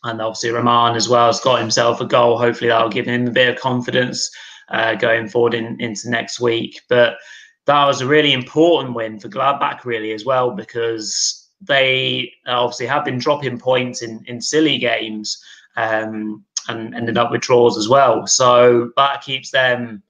[0.03, 2.37] and obviously, Rahman as well has got himself a goal.
[2.37, 4.29] Hopefully, that'll give him a bit of confidence
[4.69, 6.81] uh, going forward in, into next week.
[6.89, 7.17] But
[7.65, 13.05] that was a really important win for Gladbach, really, as well, because they obviously have
[13.05, 15.41] been dropping points in, in silly games
[15.77, 18.27] um, and ended up with draws as well.
[18.27, 20.03] So that keeps them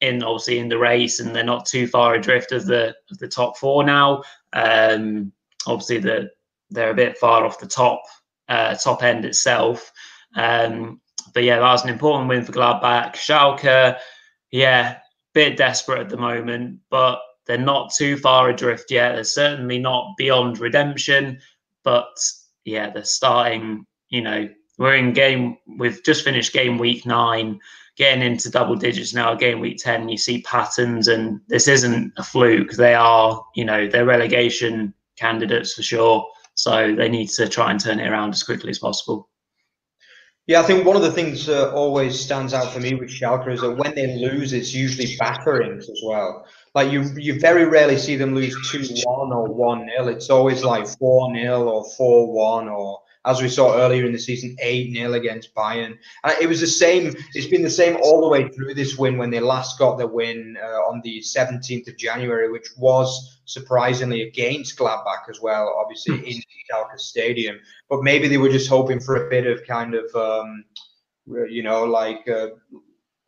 [0.00, 3.28] in obviously in the race, and they're not too far adrift of the of the
[3.28, 4.22] top four now.
[4.52, 5.32] Um,
[5.66, 6.30] obviously, the,
[6.70, 8.02] they're a bit far off the top
[8.48, 9.92] uh, top end itself.
[10.34, 11.00] Um,
[11.32, 13.14] but yeah, that was an important win for Gladbach.
[13.14, 13.96] Schalke,
[14.50, 14.98] yeah,
[15.36, 19.12] bit desperate at the moment, but they're not too far adrift yet.
[19.12, 21.38] They're certainly not beyond redemption,
[21.84, 22.08] but
[22.64, 23.84] yeah, they're starting.
[24.08, 25.58] You know, we're in game.
[25.78, 27.60] We've just finished game week nine,
[27.98, 29.34] getting into double digits now.
[29.34, 32.72] Game week ten, you see patterns, and this isn't a fluke.
[32.72, 36.26] They are, you know, they're relegation candidates for sure.
[36.54, 39.28] So they need to try and turn it around as quickly as possible.
[40.46, 43.52] Yeah, I think one of the things that always stands out for me with Schalke
[43.52, 46.46] is that when they lose, it's usually batterings as well.
[46.72, 50.06] Like you, you very rarely see them lose two one or one nil.
[50.06, 54.18] It's always like four nil or four one or as we saw earlier in the
[54.18, 55.98] season, 8 0 against Bayern.
[56.24, 59.18] And it was the same, it's been the same all the way through this win
[59.18, 64.22] when they last got the win uh, on the 17th of January, which was surprisingly
[64.22, 66.24] against Gladbach as well, obviously hmm.
[66.24, 67.58] in Schalke Stadium.
[67.90, 70.64] But maybe they were just hoping for a bit of kind of, um,
[71.26, 72.48] you know, like uh,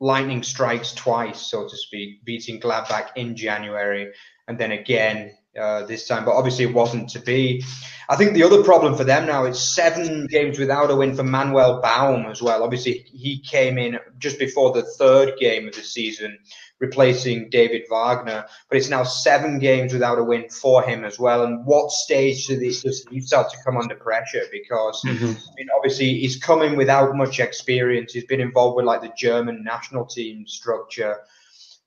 [0.01, 4.13] lightning strikes twice, so to speak, beating Gladbach in January
[4.49, 7.65] and then again uh, this time, but obviously it wasn't to be.
[8.11, 11.25] I think the other problem for them now is seven games without a win for
[11.25, 12.63] Manuel Baum as well.
[12.63, 16.39] Obviously, he came in just before the third game of the season,
[16.79, 21.45] replacing David Wagner, but it's now seven games without a win for him as well.
[21.45, 24.45] And what stage does he start to come under pressure?
[24.51, 25.27] Because mm-hmm.
[25.27, 28.15] I mean, obviously, he's coming without much experience.
[28.15, 31.19] He's been involved with like the German national team structure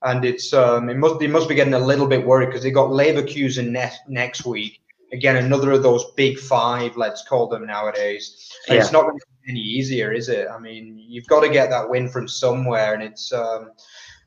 [0.03, 2.71] and it's um, it must they must be getting a little bit worried because they
[2.71, 4.81] got Leverkusen next next week.
[5.13, 8.49] Again, another of those big five, let's call them nowadays.
[8.67, 8.75] Yeah.
[8.75, 10.47] it's not going to be any easier, is it?
[10.49, 13.31] I mean, you've got to get that win from somewhere, and it's.
[13.33, 13.71] Um,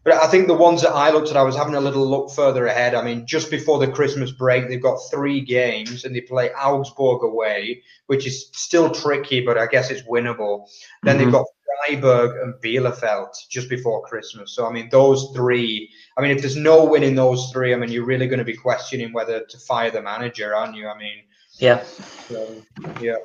[0.04, 2.30] but I think the ones that I looked at, I was having a little look
[2.30, 2.94] further ahead.
[2.94, 7.22] I mean, just before the Christmas break, they've got three games, and they play Augsburg
[7.24, 10.68] away, which is still tricky, but I guess it's winnable.
[11.02, 11.24] Then mm-hmm.
[11.24, 11.46] they've got
[11.86, 14.54] Freiburg and Bielefeld just before Christmas.
[14.54, 15.90] So I mean, those three.
[16.16, 18.44] I mean, if there's no win in those three, I mean, you're really going to
[18.44, 20.88] be questioning whether to fire the manager, aren't you?
[20.88, 21.24] I mean,
[21.58, 21.82] yeah,
[22.28, 22.62] so,
[23.00, 23.16] yeah.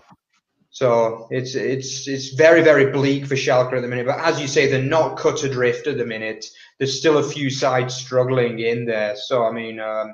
[0.72, 4.06] So it's it's it's very very bleak for Schalke at the minute.
[4.06, 6.46] But as you say, they're not cut adrift at the minute.
[6.78, 9.16] There's still a few sides struggling in there.
[9.16, 10.14] So I mean, um,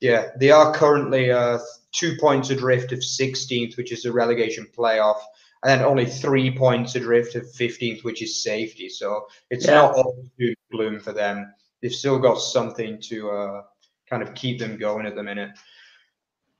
[0.00, 1.58] yeah, they are currently uh,
[1.92, 5.18] two points adrift of 16th, which is the relegation playoff
[5.66, 8.88] and then only three points adrift of 15th, which is safety.
[8.88, 9.74] So it's yeah.
[9.74, 11.52] not all doom gloom for them.
[11.82, 13.62] They've still got something to uh,
[14.08, 15.50] kind of keep them going at the minute.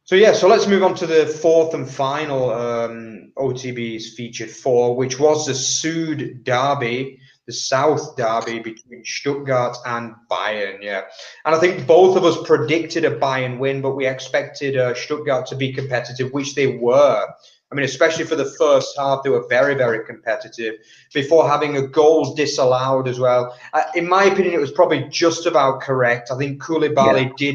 [0.03, 4.97] So yeah, so let's move on to the fourth and final um, OTB's featured four,
[4.97, 10.83] which was the Sud Derby, the South Derby between Stuttgart and Bayern.
[10.83, 11.03] Yeah,
[11.45, 15.47] and I think both of us predicted a Bayern win, but we expected uh, Stuttgart
[15.47, 17.25] to be competitive, which they were.
[17.71, 20.77] I mean, especially for the first half, they were very, very competitive
[21.13, 23.59] before having a goal disallowed as well.
[23.73, 26.31] Uh, in my opinion, it was probably just about correct.
[26.31, 27.53] I think Coulibaly yeah.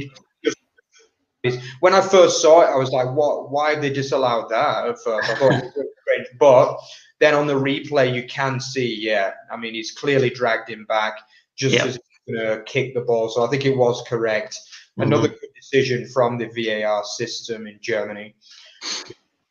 [1.43, 1.59] did.
[1.79, 3.51] When I first saw it, I was like, "What?
[3.51, 6.77] Why have they disallowed that?" At first, I thought it was strange, but
[7.19, 9.31] then on the replay, you can see, yeah.
[9.51, 11.13] I mean, he's clearly dragged him back
[11.55, 11.85] just yeah.
[11.85, 13.29] as he's to kick the ball.
[13.29, 14.53] So I think it was correct.
[14.53, 15.03] Mm-hmm.
[15.03, 18.35] Another good decision from the VAR system in Germany.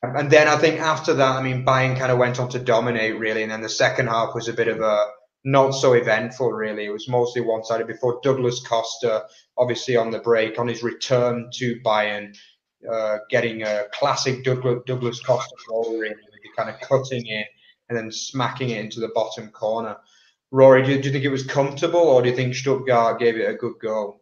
[0.03, 3.19] And then I think after that, I mean, Bayern kind of went on to dominate
[3.19, 5.07] really, and then the second half was a bit of a
[5.45, 6.87] not so eventful really.
[6.87, 9.27] It was mostly one-sided before Douglas Costa,
[9.59, 12.35] obviously on the break on his return to Bayern,
[12.91, 16.15] uh, getting a classic Douglas, Douglas Costa goal really,
[16.57, 17.47] kind of cutting it
[17.89, 19.97] and then smacking it into the bottom corner.
[20.51, 23.49] Rory, do, do you think it was comfortable, or do you think Stuttgart gave it
[23.49, 24.21] a good go?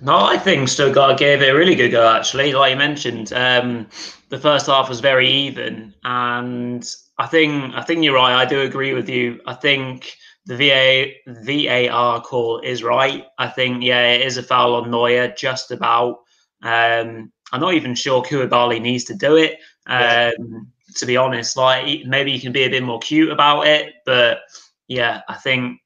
[0.00, 2.08] No, I think Stuttgart gave it a really good go.
[2.08, 3.88] Actually, like you mentioned, um,
[4.28, 8.34] the first half was very even, and I think I think you're right.
[8.34, 9.40] I do agree with you.
[9.46, 13.26] I think the VA, VAR call is right.
[13.38, 16.20] I think yeah, it is a foul on Neuer, just about.
[16.62, 19.58] Um, I'm not even sure Coulibaly needs to do it.
[19.86, 23.94] Um, to be honest, like maybe you can be a bit more cute about it,
[24.06, 24.38] but
[24.86, 25.80] yeah, I think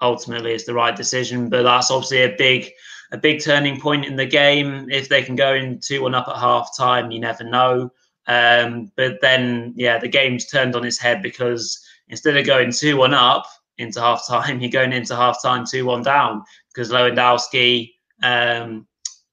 [0.00, 1.48] ultimately it's the right decision.
[1.48, 2.70] But that's obviously a big
[3.12, 4.88] a big turning point in the game.
[4.90, 7.90] If they can go in two one up at half time, you never know.
[8.26, 12.96] Um, but then, yeah, the game's turned on its head because instead of going two
[12.96, 13.46] one up
[13.78, 17.92] into half time, you're going into half time two one down because Lewandowski
[18.22, 18.86] um,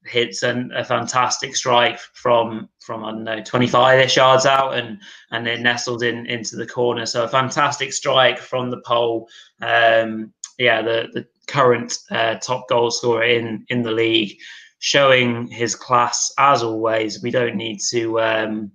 [0.06, 5.00] hits an, a fantastic strike from from I don't know 25 ish yards out and
[5.32, 7.04] and it nestled in into the corner.
[7.06, 9.28] So a fantastic strike from the pole.
[9.60, 14.36] Um, yeah, the the current uh, top goal scorer in in the league,
[14.78, 17.22] showing his class as always.
[17.22, 18.72] We don't need to um,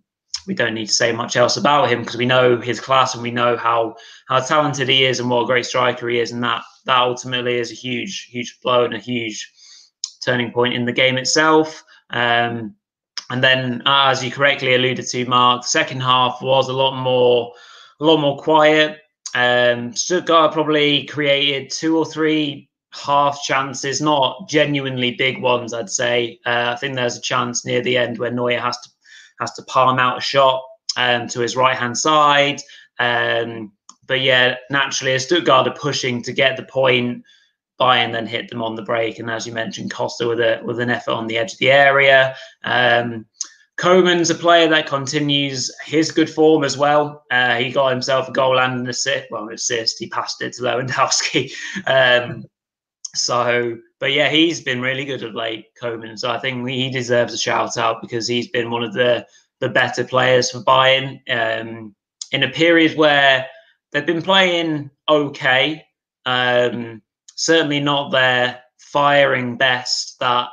[0.48, 3.24] we don't need to say much else about him because we know his class and
[3.24, 3.96] we know how
[4.28, 7.58] how talented he is and what a great striker he is, and that that ultimately
[7.58, 9.52] is a huge huge blow and a huge
[10.24, 11.84] turning point in the game itself.
[12.10, 12.76] Um,
[13.30, 17.54] and then, as you correctly alluded to, Mark, the second half was a lot more
[18.00, 19.00] a lot more quiet.
[19.34, 26.39] Um, Stuttgart probably created two or three half chances, not genuinely big ones, I'd say.
[26.46, 28.89] Uh, I think there's a chance near the end where Neuer has to
[29.39, 30.62] has to palm out a shot
[30.98, 32.62] um, to his right hand side.
[33.00, 33.72] Um,
[34.06, 37.24] but yeah, naturally, Stuttgart are pushing to get the point,
[37.80, 39.17] Bayern then hit them on the break.
[39.17, 41.72] And as you mentioned, Costa with a with an effort on the edge of the
[41.72, 42.36] area.
[42.63, 43.26] Um,
[43.82, 47.24] Coman's a player that continues his good form as well.
[47.32, 49.26] Uh, he got himself a goal and an assist.
[49.32, 49.98] Well, an assist.
[49.98, 51.52] He passed it to Lewandowski.
[51.88, 52.46] Um,
[53.15, 56.15] so, but yeah, he's been really good of late, Coman.
[56.15, 59.26] So I think he deserves a shout out because he's been one of the
[59.60, 61.96] the better players for Bayern um,
[62.32, 63.48] in a period where
[63.91, 65.84] they've been playing okay.
[66.28, 67.02] Um,
[67.36, 70.20] certainly not their firing best.
[70.20, 70.50] That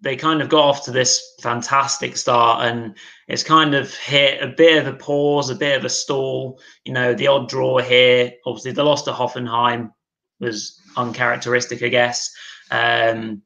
[0.00, 2.94] they kind of got off to this fantastic start and
[3.26, 6.60] it's kind of hit a bit of a pause, a bit of a stall.
[6.84, 8.32] You know, the odd draw here.
[8.46, 9.92] Obviously, the loss to Hoffenheim
[10.38, 12.32] was uncharacteristic, I guess.
[12.70, 13.42] Um,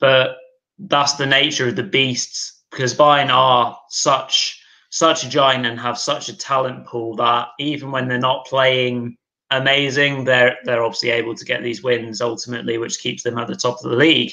[0.00, 0.36] but
[0.78, 5.98] that's the nature of the beasts because Bayern are such such a giant and have
[5.98, 9.16] such a talent pool that even when they're not playing
[9.50, 13.56] amazing, they're they're obviously able to get these wins ultimately, which keeps them at the
[13.56, 14.32] top of the league.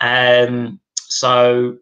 [0.00, 0.80] Um,
[1.14, 1.78] so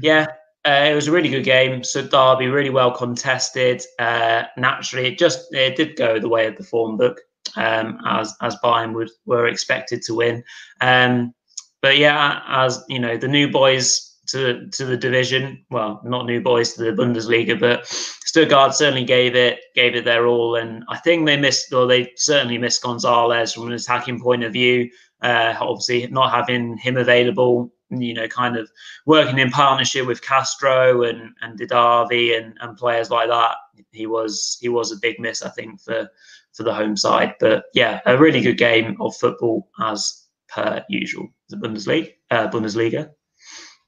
[0.00, 0.26] yeah,
[0.66, 1.84] uh, it was a really good game.
[1.84, 3.82] So Derby really well contested.
[3.98, 7.20] Uh, naturally, it just it did go the way of the form book
[7.56, 10.42] um, as as Bayern would were expected to win.
[10.80, 11.34] Um,
[11.82, 16.40] but yeah, as you know, the new boys to to the division, well, not new
[16.40, 20.98] boys to the Bundesliga, but Stuttgart certainly gave it gave it their all, and I
[20.98, 24.90] think they missed, or they certainly missed Gonzalez from an attacking point of view.
[25.22, 28.70] Uh, obviously, not having him available, you know, kind of
[29.04, 33.56] working in partnership with Castro and and Didavi and and players like that,
[33.92, 36.08] he was he was a big miss, I think, for
[36.52, 37.34] for the home side.
[37.40, 41.28] But yeah, a really good game of football as per usual.
[41.48, 43.10] The Bundesliga, uh, Bundesliga.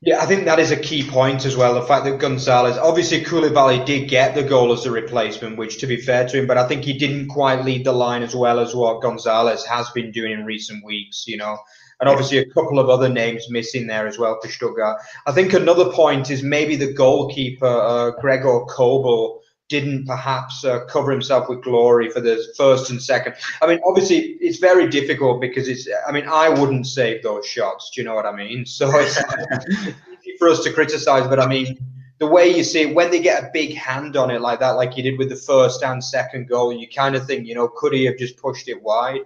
[0.01, 1.75] Yeah, I think that is a key point as well.
[1.75, 5.89] The fact that Gonzalez, obviously Coulibaly did get the goal as a replacement, which to
[5.89, 8.61] be fair to him, but I think he didn't quite lead the line as well
[8.61, 11.59] as what Gonzalez has been doing in recent weeks, you know.
[11.99, 15.01] And obviously a couple of other names missing there as well for Stuttgart.
[15.27, 21.11] I think another point is maybe the goalkeeper, uh, Gregor Kobel, didn't perhaps uh, cover
[21.12, 23.35] himself with glory for the first and second.
[23.61, 25.88] I mean, obviously, it's very difficult because it's.
[26.07, 27.90] I mean, I wouldn't save those shots.
[27.94, 28.64] Do you know what I mean?
[28.78, 29.18] So it's
[29.70, 31.78] easy for us to criticize, but I mean,
[32.18, 34.72] the way you see it, when they get a big hand on it like that,
[34.72, 37.68] like you did with the first and second goal, you kind of think, you know,
[37.68, 39.22] could he have just pushed it wide?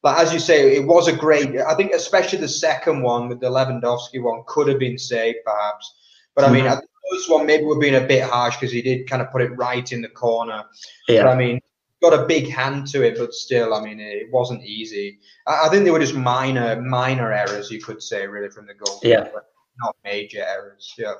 [0.00, 1.58] But as you say, it was a great.
[1.58, 5.94] I think, especially the second one with the Lewandowski one, could have been saved perhaps.
[6.34, 9.08] But I mean, mm-hmm first one maybe we're being a bit harsh because he did
[9.08, 10.64] kind of put it right in the corner.
[11.08, 11.24] Yeah.
[11.24, 11.60] But I mean,
[12.02, 15.18] got a big hand to it, but still, I mean, it wasn't easy.
[15.46, 18.74] I, I think they were just minor, minor errors, you could say, really, from the
[18.74, 19.00] goal.
[19.02, 19.28] Yeah.
[19.78, 20.94] Not major errors.
[20.98, 21.14] Yeah.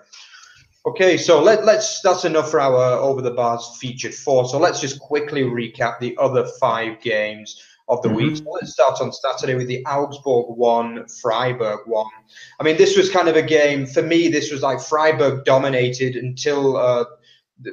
[0.87, 4.47] Okay, so let, let's that's enough for our over the bars featured four.
[4.47, 8.17] So let's just quickly recap the other five games of the mm-hmm.
[8.17, 8.37] week.
[8.37, 12.07] So let's start on Saturday with the Augsburg one, Freiburg one.
[12.61, 14.29] I mean, this was kind of a game for me.
[14.29, 17.05] This was like Freiburg dominated until uh,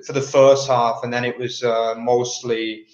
[0.05, 2.85] for the first half, and then it was uh, mostly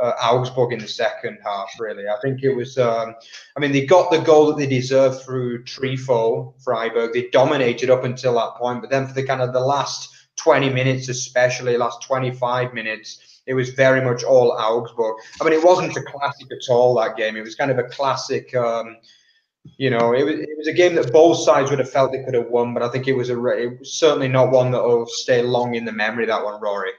[0.00, 1.70] uh, Augsburg in the second half.
[1.78, 2.78] Really, I think it was.
[2.78, 3.14] Um,
[3.56, 7.12] I mean, they got the goal that they deserved through Grifo, Freiburg.
[7.12, 10.70] They dominated up until that point, but then for the kind of the last 20
[10.70, 15.16] minutes, especially last 25 minutes, it was very much all Augsburg.
[15.40, 17.36] I mean, it wasn't a classic at all that game.
[17.36, 18.54] It was kind of a classic.
[18.54, 18.96] Um,
[19.76, 22.24] you know, it was, it was a game that both sides would have felt they
[22.24, 24.82] could have won, but I think it was a it was certainly not one that
[24.82, 26.26] will stay long in the memory.
[26.26, 26.90] That one, Rory.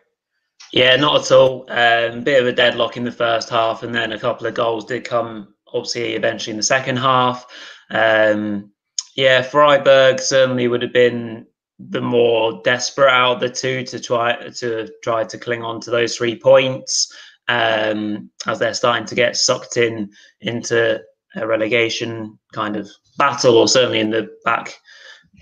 [0.72, 1.66] Yeah, not at all.
[1.70, 4.86] Um, bit of a deadlock in the first half, and then a couple of goals
[4.86, 7.46] did come, obviously, eventually in the second half.
[7.92, 8.72] Um,
[9.16, 11.46] yeah, Freiburg certainly would have been
[11.80, 15.92] the more desperate out of the two to try to try to cling on to
[15.92, 17.12] those three points
[17.48, 20.10] um, as they're starting to get sucked in
[20.42, 21.02] into
[21.36, 24.78] a relegation kind of battle, or certainly in the back,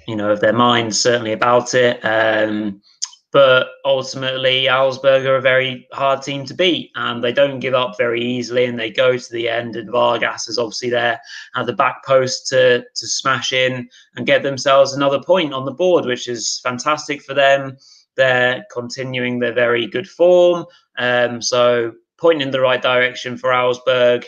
[0.07, 1.99] you know, of their minds, certainly about it.
[2.03, 2.81] Um,
[3.31, 7.97] but ultimately, Augsburg are a very hard team to beat, and they don't give up
[7.97, 9.77] very easily, and they go to the end.
[9.77, 11.21] And Vargas is obviously there
[11.55, 15.71] at the back post to to smash in and get themselves another point on the
[15.71, 17.77] board, which is fantastic for them.
[18.15, 20.65] They're continuing their very good form,
[20.97, 24.25] um, so pointing in the right direction for Augsburg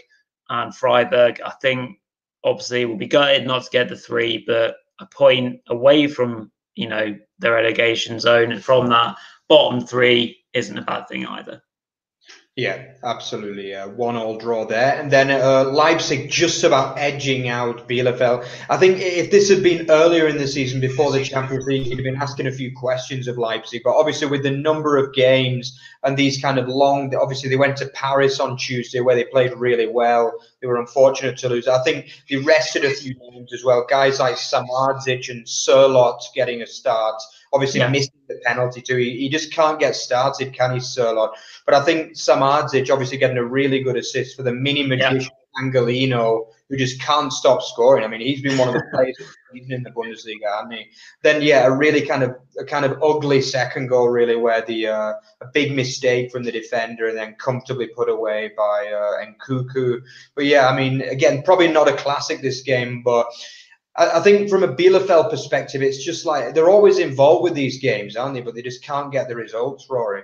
[0.49, 1.41] and Freiburg.
[1.45, 1.99] I think
[2.45, 6.87] obviously will be gutted not to get the three, but a point away from you
[6.87, 9.15] know the relegation zone and from that
[9.47, 11.61] bottom three isn't a bad thing either.
[12.55, 13.73] Yeah, absolutely.
[13.73, 15.01] Uh, one all draw there.
[15.01, 18.45] And then uh, Leipzig just about edging out Bielefeld.
[18.69, 21.97] I think if this had been earlier in the season before the Champions League, you'd
[21.97, 23.81] have been asking a few questions of Leipzig.
[23.83, 27.77] But obviously, with the number of games and these kind of long, obviously, they went
[27.77, 30.31] to Paris on Tuesday where they played really well.
[30.61, 31.67] They were unfortunate to lose.
[31.67, 33.83] I think they rested a few names as well.
[33.89, 37.19] Guys like Samardzic and Sørloth getting a start.
[37.53, 37.89] Obviously, yeah.
[37.89, 38.97] missing the penalty too.
[38.97, 41.33] He, he just can't get started, can he, Sørloth?
[41.65, 45.63] But I think Samardzic obviously getting a really good assist for the mini magician yeah.
[45.63, 48.03] Angelino, who just can't stop scoring.
[48.03, 49.15] I mean, he's been one of the players
[49.53, 50.85] in the Bundesliga, hasn't he?
[51.21, 54.87] Then yeah, a really kind of a kind of ugly second goal, really, where the
[54.87, 60.01] uh, a big mistake from the defender and then comfortably put away by uh, Nkunku.
[60.33, 63.27] But yeah, I mean, again, probably not a classic this game, but.
[63.95, 68.15] I, think from a Bielefeld perspective, it's just like they're always involved with these games,
[68.15, 68.41] aren't they?
[68.41, 70.23] But they just can't get the results, Rory.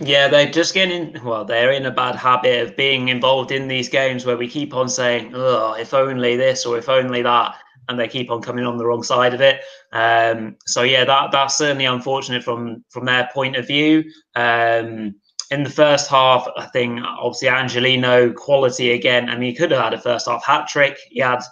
[0.00, 1.44] Yeah, they're just getting well.
[1.44, 4.88] They're in a bad habit of being involved in these games where we keep on
[4.88, 7.54] saying, "Oh, if only this or if only that,"
[7.88, 9.60] and they keep on coming on the wrong side of it.
[9.92, 14.02] Um, so yeah, that that's certainly unfortunate from from their point of view.
[14.34, 15.14] Um,
[15.52, 19.28] in the first half, I think obviously Angelino quality again.
[19.28, 20.98] I mean, he could have had a first half hat trick.
[21.10, 21.42] He had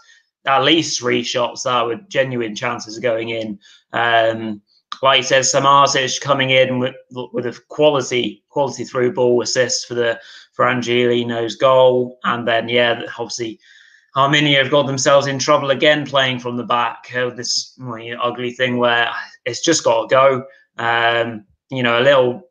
[0.46, 3.58] at least three shots that were genuine chances of going in.
[3.92, 4.62] Um,
[5.02, 9.94] like you said, Samardzic coming in with with a quality quality through ball assist for
[9.94, 10.20] the
[10.52, 13.60] for Angelino's goal, and then yeah, obviously
[14.16, 17.10] Arminia have got themselves in trouble again playing from the back.
[17.14, 19.10] Uh, this you know, ugly thing where
[19.44, 20.44] it's just got to go.
[20.76, 22.50] Um, you know, a little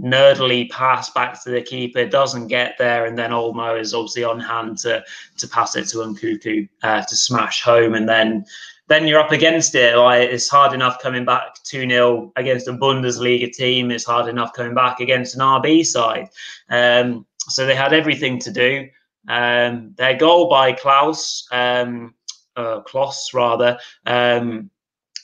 [0.00, 4.40] nerdly pass back to the keeper doesn't get there, and then Olmo is obviously on
[4.40, 5.04] hand to
[5.38, 8.44] to pass it to Nkunku uh, to smash home, and then
[8.88, 9.96] then you're up against it.
[9.96, 13.90] Like it's hard enough coming back 2 0 against a Bundesliga team.
[13.90, 16.28] It's hard enough coming back against an RB side.
[16.70, 18.88] Um, so they had everything to do.
[19.28, 22.14] Um, their goal by Klaus, um,
[22.56, 24.70] uh, Klos rather, um,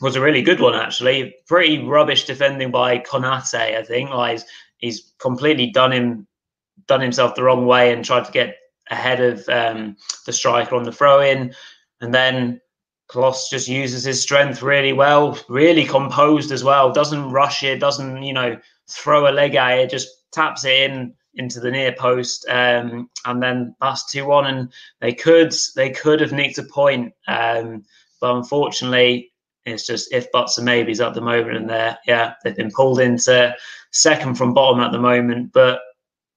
[0.00, 1.34] was a really good one actually.
[1.46, 4.10] Pretty rubbish defending by Konate, I think.
[4.10, 4.40] Like
[4.84, 6.26] he's, completely done him,
[6.86, 8.56] done himself the wrong way and tried to get
[8.90, 11.54] ahead of um, the striker on the throw in,
[12.00, 12.60] and then
[13.10, 16.92] Klos just uses his strength really well, really composed as well.
[16.92, 18.58] Doesn't rush it, doesn't you know
[18.90, 23.42] throw a leg at it, just taps it in into the near post, um, and
[23.42, 24.46] then that's two one.
[24.46, 27.84] And they could they could have nicked a point, um,
[28.20, 29.32] but unfortunately,
[29.64, 31.56] it's just if buts and maybes at the moment.
[31.56, 33.54] And they're yeah they've been pulled into
[33.92, 35.80] second from bottom at the moment, but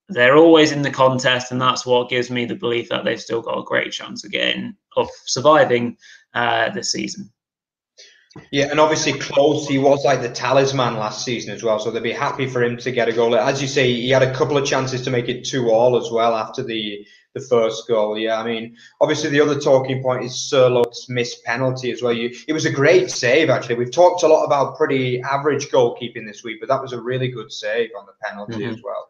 [0.10, 3.42] they're always in the contest, and that's what gives me the belief that they've still
[3.42, 5.98] got a great chance getting of surviving
[6.34, 7.30] uh, this season.
[8.52, 9.68] Yeah, and obviously Klos.
[9.68, 12.78] he was like the talisman last season as well, so they'd be happy for him
[12.78, 13.36] to get a goal.
[13.36, 16.12] As you say, he had a couple of chances to make it two all as
[16.12, 17.06] well after the
[17.38, 18.18] the first goal.
[18.18, 22.14] Yeah, I mean, obviously the other talking point is Sørloth's missed penalty as well.
[22.14, 23.76] You, it was a great save actually.
[23.76, 27.30] We've talked a lot about pretty average goalkeeping this week, but that was a really
[27.30, 28.74] good save on the penalty mm-hmm.
[28.74, 29.10] as well.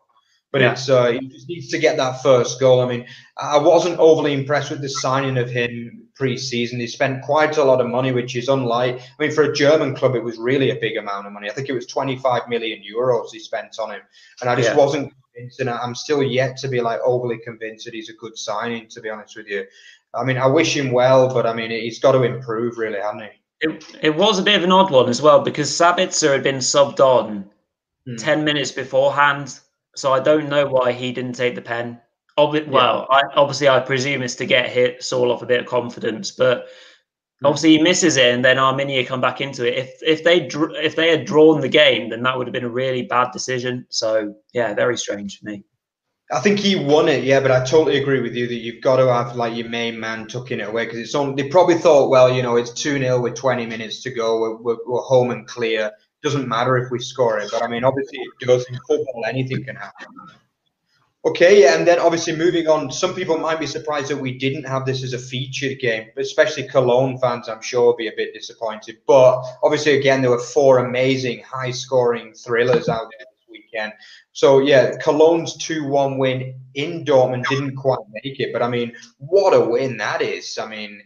[0.51, 0.71] But yeah.
[0.71, 2.79] it's uh, he just needs to get that first goal.
[2.81, 3.05] I mean,
[3.37, 6.79] I wasn't overly impressed with the signing of him pre-season.
[6.79, 8.95] He spent quite a lot of money, which is unlike.
[8.95, 11.49] I mean, for a German club, it was really a big amount of money.
[11.49, 14.01] I think it was 25 million euros he spent on him,
[14.41, 14.77] and I just yeah.
[14.77, 15.13] wasn't
[15.59, 18.87] and I'm still yet to be like overly convinced that he's a good signing.
[18.89, 19.65] To be honest with you,
[20.13, 23.23] I mean, I wish him well, but I mean, he's got to improve, really, hasn't
[23.23, 23.29] he?
[23.59, 26.57] It, it was a bit of an odd one as well because Sabitzer had been
[26.57, 27.49] subbed on
[28.05, 28.15] hmm.
[28.15, 29.59] 10 minutes beforehand.
[29.95, 31.99] So I don't know why he didn't take the pen.
[32.37, 32.71] Obvi- yeah.
[32.71, 36.67] Well, I, obviously, I presume it's to get hit Sørloth a bit of confidence, but.
[37.43, 37.49] Mm.
[37.49, 39.77] obviously he misses it, and then Arminia come back into it.
[39.77, 40.47] If if they
[40.81, 43.85] if they had drawn the game, then that would have been a really bad decision.
[43.89, 45.63] So yeah, very strange for me.
[46.29, 48.97] I think he won it, yeah, but I totally agree with you that you've got
[48.97, 51.35] to have like your main man tucking it away because it's on.
[51.35, 54.41] They probably thought, well, you know, it's 2 0 with 20 minutes to go.
[54.41, 55.89] We're, we're, we're, home and clear.
[56.23, 59.63] Doesn't matter if we score it, but I mean, obviously, it does in football, anything
[59.63, 60.07] can happen.
[61.25, 64.63] Okay, yeah, and then obviously moving on, some people might be surprised that we didn't
[64.63, 68.33] have this as a featured game, especially Cologne fans, I'm sure, will be a bit
[68.33, 68.99] disappointed.
[69.05, 73.93] But obviously, again, there were four amazing high scoring thrillers out there this weekend.
[74.31, 79.55] So yeah, Cologne's two-one win in Dortmund didn't quite make it, but I mean, what
[79.55, 80.57] a win that is!
[80.57, 81.01] I mean,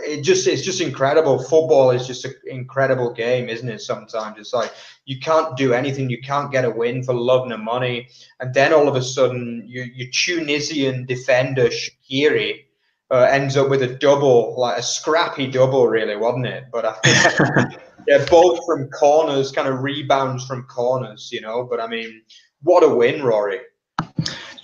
[0.00, 1.38] it just it's just incredible.
[1.38, 3.80] Football is just an incredible game, isn't it?
[3.80, 4.72] Sometimes it's like
[5.04, 8.08] you can't do anything, you can't get a win for love nor money,
[8.40, 12.64] and then all of a sudden, your your Tunisian defender Skhiri
[13.10, 16.64] uh, ends up with a double, like a scrappy double, really, wasn't it?
[16.72, 21.66] But I think yeah, both from corners, kind of rebounds from corners, you know.
[21.68, 22.22] But I mean,
[22.62, 23.60] what a win, Rory.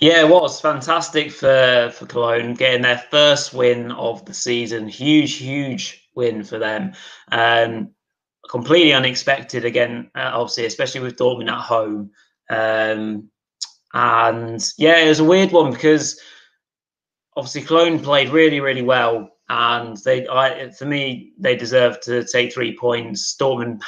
[0.01, 4.87] Yeah, it was fantastic for for Cologne getting their first win of the season.
[4.87, 6.93] Huge, huge win for them.
[7.31, 7.91] Um,
[8.49, 12.09] completely unexpected again, uh, obviously, especially with Dortmund at home.
[12.49, 13.29] Um,
[13.93, 16.19] and yeah, it was a weird one because
[17.37, 22.53] obviously Cologne played really, really well and they, I, for me, they deserved to take
[22.53, 23.35] three points.
[23.39, 23.81] Dortmund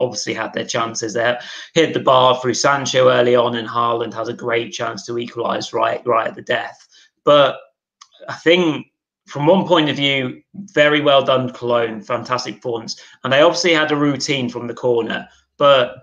[0.00, 1.40] obviously had their chances there.
[1.74, 5.72] Hit the bar through Sancho early on, and Haaland has a great chance to equalise
[5.72, 6.86] right, right at the death.
[7.24, 7.58] But
[8.28, 8.86] I think
[9.26, 10.42] from one point of view,
[10.72, 13.00] very well done, Cologne, fantastic performance.
[13.22, 15.28] And they obviously had a routine from the corner,
[15.58, 15.96] but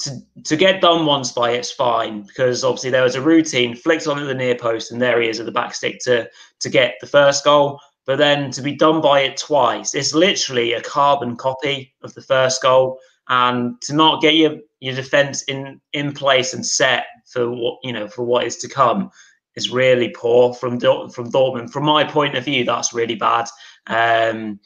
[0.00, 4.06] to, to get done once by it's fine because obviously there was a routine, flicked
[4.06, 6.28] on at the near post, and there he is at the back stick to
[6.60, 7.80] to get the first goal.
[8.06, 12.22] But then to be done by it twice, it's literally a carbon copy of the
[12.22, 12.98] first goal.
[13.28, 17.92] And to not get your, your defense in, in place and set for what you
[17.92, 19.10] know for what is to come
[19.54, 21.70] is really poor from from Dortmund.
[21.70, 23.48] From my point of view, that's really bad.
[23.86, 24.60] Um,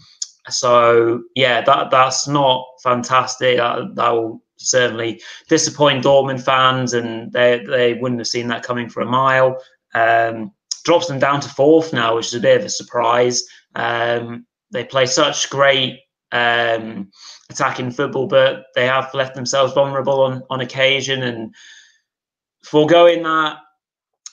[0.49, 3.57] so yeah, that that's not fantastic.
[3.57, 8.89] That, that will certainly disappoint Dortmund fans, and they they wouldn't have seen that coming
[8.89, 9.61] for a mile.
[9.95, 10.53] Um,
[10.85, 13.43] drops them down to fourth now, which is a bit of a surprise.
[13.75, 16.01] Um, they play such great
[16.33, 17.11] um,
[17.51, 21.23] attacking football, but they have left themselves vulnerable on, on occasion.
[21.23, 21.55] And
[22.65, 23.59] foregoing that,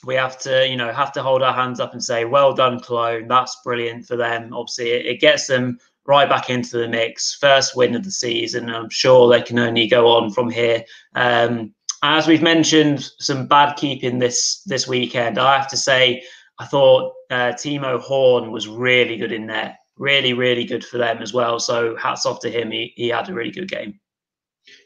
[0.04, 2.80] we have to, you know, have to hold our hands up and say, "Well done,
[2.80, 3.28] Cologne.
[3.28, 7.34] That's brilliant for them." Obviously, it, it gets them right back into the mix.
[7.34, 8.70] First win of the season.
[8.70, 10.82] I'm sure they can only go on from here.
[11.14, 15.38] Um, as we've mentioned, some bad keeping this this weekend.
[15.38, 16.22] I have to say,
[16.58, 19.76] I thought uh, Timo Horn was really good in there.
[20.00, 21.60] Really, really good for them as well.
[21.60, 22.70] So hats off to him.
[22.70, 24.00] He, he had a really good game.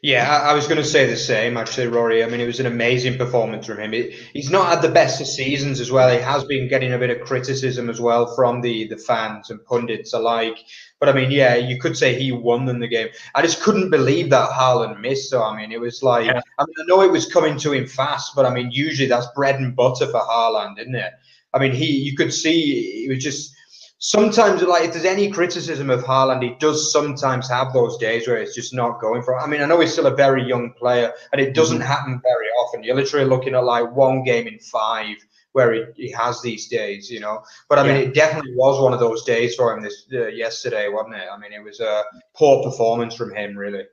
[0.03, 2.21] Yeah, I, I was going to say the same, actually, Rory.
[2.21, 3.93] I mean, it was an amazing performance from him.
[3.93, 6.11] It, he's not had the best of seasons as well.
[6.11, 9.63] He has been getting a bit of criticism as well from the, the fans and
[9.63, 10.57] pundits alike.
[10.99, 13.07] But I mean, yeah, you could say he won them the game.
[13.35, 15.29] I just couldn't believe that Haaland missed.
[15.29, 16.41] So I mean, it was like, yeah.
[16.59, 19.27] I mean, I know it was coming to him fast, but I mean, usually that's
[19.33, 21.13] bread and butter for Haaland, isn't it?
[21.53, 23.54] I mean, he you could see it was just
[23.99, 28.37] sometimes like if there's any criticism of Haaland, he does sometimes have those days where
[28.37, 29.39] it's just not going for.
[29.39, 31.87] I mean, I know he's still a very young player, and it doesn't mm-hmm.
[31.87, 32.83] happen very often.
[32.83, 35.17] You're literally looking at like one game in five
[35.53, 37.41] where he, he has these days, you know.
[37.69, 40.89] But I mean, it definitely was one of those days for him this uh, yesterday,
[40.89, 41.27] wasn't it?
[41.31, 42.03] I mean, it was a
[42.35, 43.85] poor performance from him, really.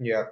[0.00, 0.24] Yeah.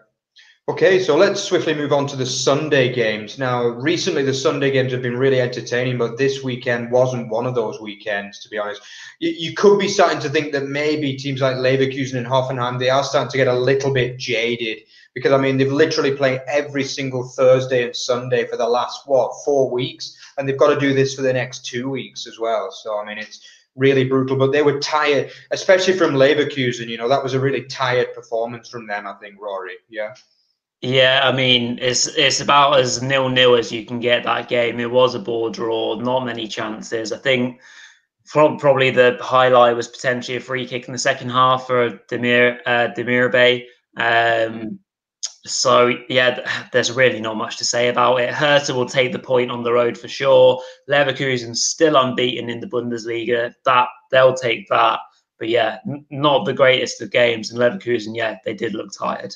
[0.69, 3.39] Okay, so let's swiftly move on to the Sunday games.
[3.39, 7.55] Now, recently the Sunday games have been really entertaining, but this weekend wasn't one of
[7.55, 8.83] those weekends, to be honest.
[9.21, 12.91] You, you could be starting to think that maybe teams like Leverkusen and Hoffenheim, they
[12.91, 14.79] are starting to get a little bit jaded
[15.14, 19.45] because, I mean, they've literally played every single Thursday and Sunday for the last, what,
[19.45, 20.19] four weeks?
[20.37, 22.73] And they've got to do this for the next two weeks as well.
[22.73, 23.41] So, I mean, it's
[23.77, 26.89] really brutal, but they were tired, especially from Leverkusen.
[26.89, 29.77] You know, that was a really tired performance from them, I think, Rory.
[29.89, 30.14] Yeah.
[30.83, 34.79] Yeah, I mean it's it's about as nil nil as you can get that game.
[34.79, 37.12] It was a ball draw, not many chances.
[37.12, 37.61] I think
[38.29, 42.89] probably the highlight was potentially a free kick in the second half for Demir uh,
[42.97, 43.64] Demirbay.
[43.97, 44.81] Um,
[45.47, 48.35] so yeah, there's really not much to say about it.
[48.35, 50.62] Hertha will take the point on the road for sure.
[50.91, 53.55] Leverkusen still unbeaten in the Bundesliga.
[53.66, 55.01] That they'll take that.
[55.39, 57.51] But yeah, n- not the greatest of games.
[57.53, 59.35] And Leverkusen, yeah, they did look tired.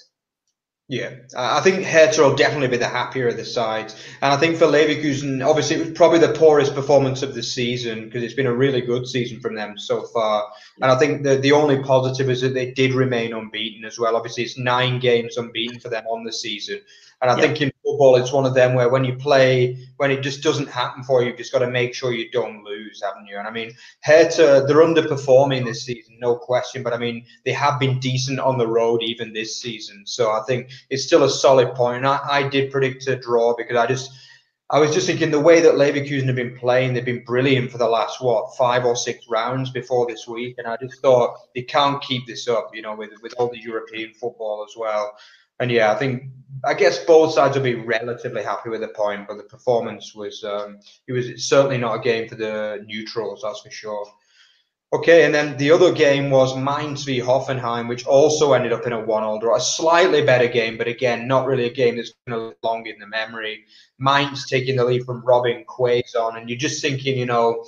[0.90, 3.94] Yeah, I think Hertha will definitely be the happier of the sides.
[4.20, 8.06] And I think for Leverkusen, obviously, it was probably the poorest performance of the season
[8.06, 10.48] because it's been a really good season from them so far.
[10.82, 14.16] And I think the, the only positive is that they did remain unbeaten as well.
[14.16, 16.80] Obviously, it's nine games unbeaten for them on the season.
[17.22, 17.42] And I yeah.
[17.42, 20.68] think in football, it's one of them where when you play, when it just doesn't
[20.68, 23.36] happen for you, you've just got to make sure you don't lose, haven't you?
[23.36, 26.82] And I mean, Hertha, they're underperforming this season, no question.
[26.82, 30.04] But I mean, they have been decent on the road even this season.
[30.06, 32.06] So I think it's still a solid point.
[32.06, 34.10] I, I did predict a draw because I just,
[34.72, 37.78] I was just thinking the way that Leverkusen have been playing, they've been brilliant for
[37.78, 41.62] the last what five or six rounds before this week, and I just thought they
[41.62, 45.12] can't keep this up, you know, with with all the European football as well.
[45.60, 46.24] And yeah, I think
[46.64, 50.42] I guess both sides will be relatively happy with the point, but the performance was
[50.44, 54.06] um, it was certainly not a game for the neutrals, that's for sure.
[54.92, 58.92] Okay, and then the other game was Mainz v Hoffenheim, which also ended up in
[58.92, 59.56] a one-all draw.
[59.56, 62.84] A slightly better game, but again, not really a game that's going to live long
[62.86, 63.66] in the memory.
[64.00, 67.64] Mainz taking the lead from Robin Quaison, and you're just thinking, you know,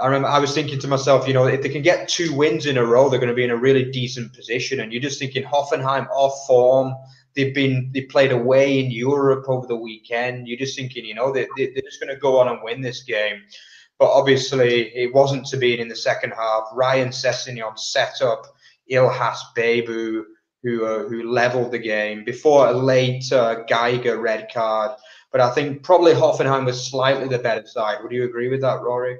[0.00, 2.66] I remember I was thinking to myself, you know, if they can get two wins
[2.66, 4.80] in a row, they're going to be in a really decent position.
[4.80, 6.94] And you're just thinking Hoffenheim off form.
[7.36, 10.48] They've been they played away in Europe over the weekend.
[10.48, 12.80] You're just thinking, you know, they, they, they're just going to go on and win
[12.80, 13.42] this game.
[13.98, 16.64] But obviously, it wasn't to be in the second half.
[16.74, 18.46] Ryan Sessegnon set up
[18.90, 20.24] Ihlas Bebou,
[20.64, 24.92] who uh, who leveled the game before a late uh, Geiger red card.
[25.30, 27.98] But I think probably Hoffenheim was slightly the better side.
[28.02, 29.18] Would you agree with that, Rory?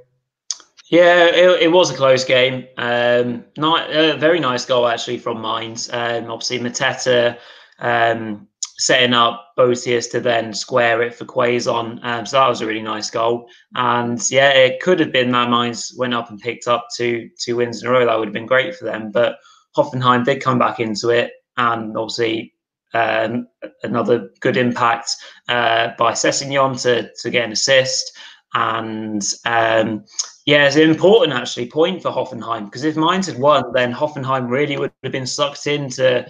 [0.95, 2.69] Yeah, it, it was a close game.
[2.77, 5.91] Um, not a very nice goal actually from Mainz.
[5.93, 7.37] Um, obviously, Mateta
[7.81, 8.47] um,
[8.79, 11.99] setting up Boetius to then square it for Quaison.
[12.05, 13.49] Um, so that was a really nice goal.
[13.75, 17.57] And yeah, it could have been that Mainz went up and picked up two two
[17.57, 18.07] wins in a row.
[18.07, 19.11] That would have been great for them.
[19.11, 19.39] But
[19.77, 22.55] Hoffenheim did come back into it, and obviously
[22.93, 23.49] um,
[23.83, 25.11] another good impact
[25.49, 28.17] uh, by Sessegnon to to get an assist.
[28.57, 30.05] And um,
[30.47, 34.49] yeah, it's an important actually point for Hoffenheim because if Mainz had won, then Hoffenheim
[34.49, 36.27] really would have been sucked into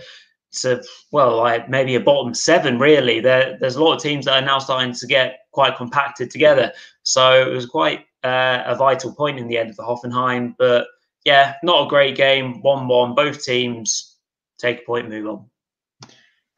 [0.52, 2.78] to well, like maybe a bottom seven.
[2.78, 6.30] Really, there, there's a lot of teams that are now starting to get quite compacted
[6.30, 6.72] together.
[7.02, 10.54] So it was quite uh, a vital point in the end for Hoffenheim.
[10.58, 10.86] But
[11.24, 12.62] yeah, not a great game.
[12.62, 13.14] One-one.
[13.14, 14.16] Both teams
[14.58, 15.50] take a point, move on.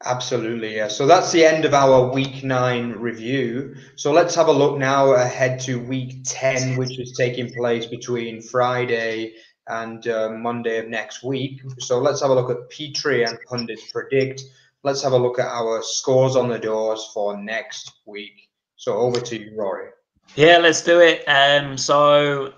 [0.05, 0.87] Absolutely, yeah.
[0.89, 3.75] So that's the end of our week nine review.
[3.95, 8.41] So let's have a look now ahead to week 10, which is taking place between
[8.41, 9.33] Friday
[9.67, 11.61] and uh, Monday of next week.
[11.79, 14.43] So let's have a look at Petrie and Pundits Predict.
[14.83, 18.49] Let's have a look at our scores on the doors for next week.
[18.75, 19.89] So over to you, Rory.
[20.35, 21.23] Yeah, let's do it.
[21.27, 22.53] Um, so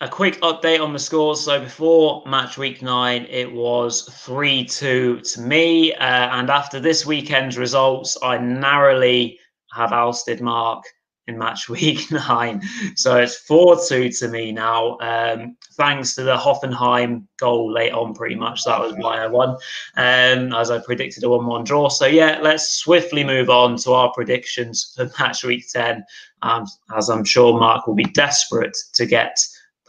[0.00, 1.40] a quick update on the scores.
[1.42, 5.92] So before match week nine, it was 3 2 to me.
[5.94, 9.38] Uh, and after this weekend's results, I narrowly
[9.72, 10.84] have ousted Mark
[11.26, 12.62] in match week nine.
[12.96, 18.14] So it's 4 2 to me now, um, thanks to the Hoffenheim goal late on,
[18.14, 18.64] pretty much.
[18.64, 19.50] That was why I won,
[19.98, 21.90] um, as I predicted a 1 1 draw.
[21.90, 26.02] So yeah, let's swiftly move on to our predictions for match week 10,
[26.40, 26.64] um,
[26.96, 29.36] as I'm sure Mark will be desperate to get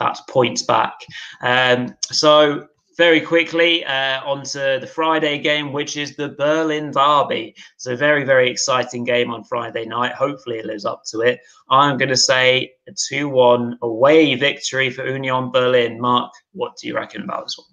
[0.01, 0.93] that points back.
[1.41, 7.55] Um, so very quickly uh, onto the Friday game, which is the Berlin Derby.
[7.75, 10.13] It's a very, very exciting game on Friday night.
[10.13, 11.39] Hopefully, it lives up to it.
[11.69, 15.99] I'm going to say a 2 1 away victory for Union Berlin.
[15.99, 17.67] Mark, what do you reckon about this one?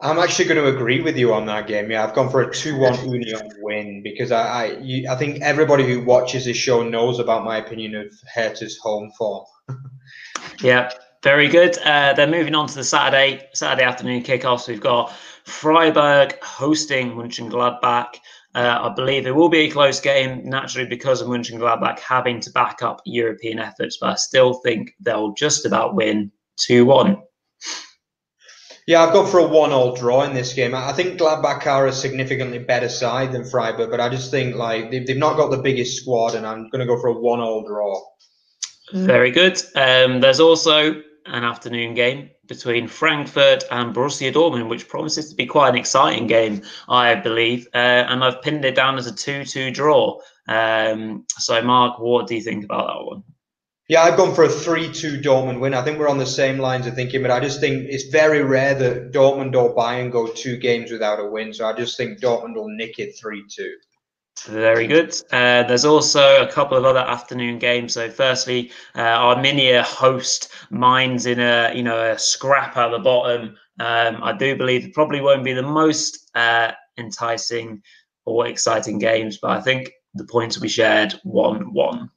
[0.00, 1.90] I'm actually going to agree with you on that game.
[1.90, 5.84] Yeah, I've gone for a 2-1 Union win because I I, you, I think everybody
[5.86, 9.44] who watches this show knows about my opinion of Hertha's home form.
[10.62, 10.90] yeah,
[11.22, 11.78] very good.
[11.78, 15.12] Uh, then moving on to the Saturday Saturday afternoon kickoffs, we've got
[15.44, 18.16] Freiburg hosting Mönchengladbach.
[18.54, 22.50] Uh, I believe it will be a close game, naturally, because of Mönchengladbach having to
[22.50, 27.22] back up European efforts, but I still think they'll just about win 2 1.
[28.88, 30.74] Yeah, I've gone for a one-all draw in this game.
[30.74, 34.90] I think Gladbach are a significantly better side than Freiburg, but I just think like
[34.90, 37.66] they've, they've not got the biggest squad, and I'm going to go for a one-all
[37.68, 38.02] draw.
[38.92, 39.60] Very good.
[39.74, 45.46] Um, there's also an afternoon game between Frankfurt and Borussia Dortmund, which promises to be
[45.46, 47.68] quite an exciting game, I believe.
[47.74, 50.18] Uh, and I've pinned it down as a 2 2 draw.
[50.48, 53.22] Um, so, Mark, what do you think about that one?
[53.88, 55.74] Yeah, I've gone for a 3 2 Dortmund win.
[55.74, 58.42] I think we're on the same lines of thinking, but I just think it's very
[58.42, 61.52] rare that Dortmund or Bayern go two games without a win.
[61.52, 63.74] So I just think Dortmund will nick it 3 2.
[64.46, 65.14] Very good.
[65.30, 67.94] Uh, there's also a couple of other afternoon games.
[67.94, 73.56] So, firstly, uh, Arminia host Mainz in a you know a scrap at the bottom.
[73.80, 77.82] Um, I do believe it probably won't be the most uh, enticing
[78.24, 82.10] or exciting games, but I think the points will be shared one-one.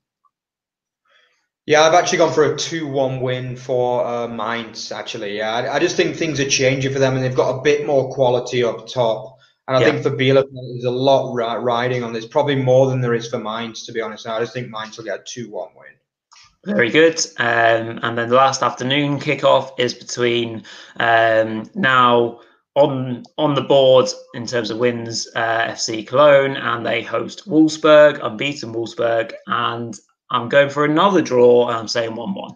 [1.67, 5.37] Yeah, I've actually gone for a 2 1 win for uh, Mainz, actually.
[5.37, 7.85] Yeah, I, I, just think things are changing for them and they've got a bit
[7.85, 9.37] more quality up top.
[9.67, 9.91] And I yeah.
[9.91, 13.39] think for Bielefeld, there's a lot riding on this, probably more than there is for
[13.39, 14.27] Mainz, to be honest.
[14.27, 16.75] I just think Mainz will get a 2 1 win.
[16.75, 17.19] Very good.
[17.37, 20.63] Um, and then the last afternoon kickoff is between
[20.99, 22.39] um, now
[22.75, 28.19] on on the board in terms of wins, uh, FC Cologne, and they host Wolfsburg,
[28.23, 29.97] unbeaten Wolfsburg, and
[30.29, 31.67] I'm going for another draw.
[31.69, 32.55] And I'm saying one-one.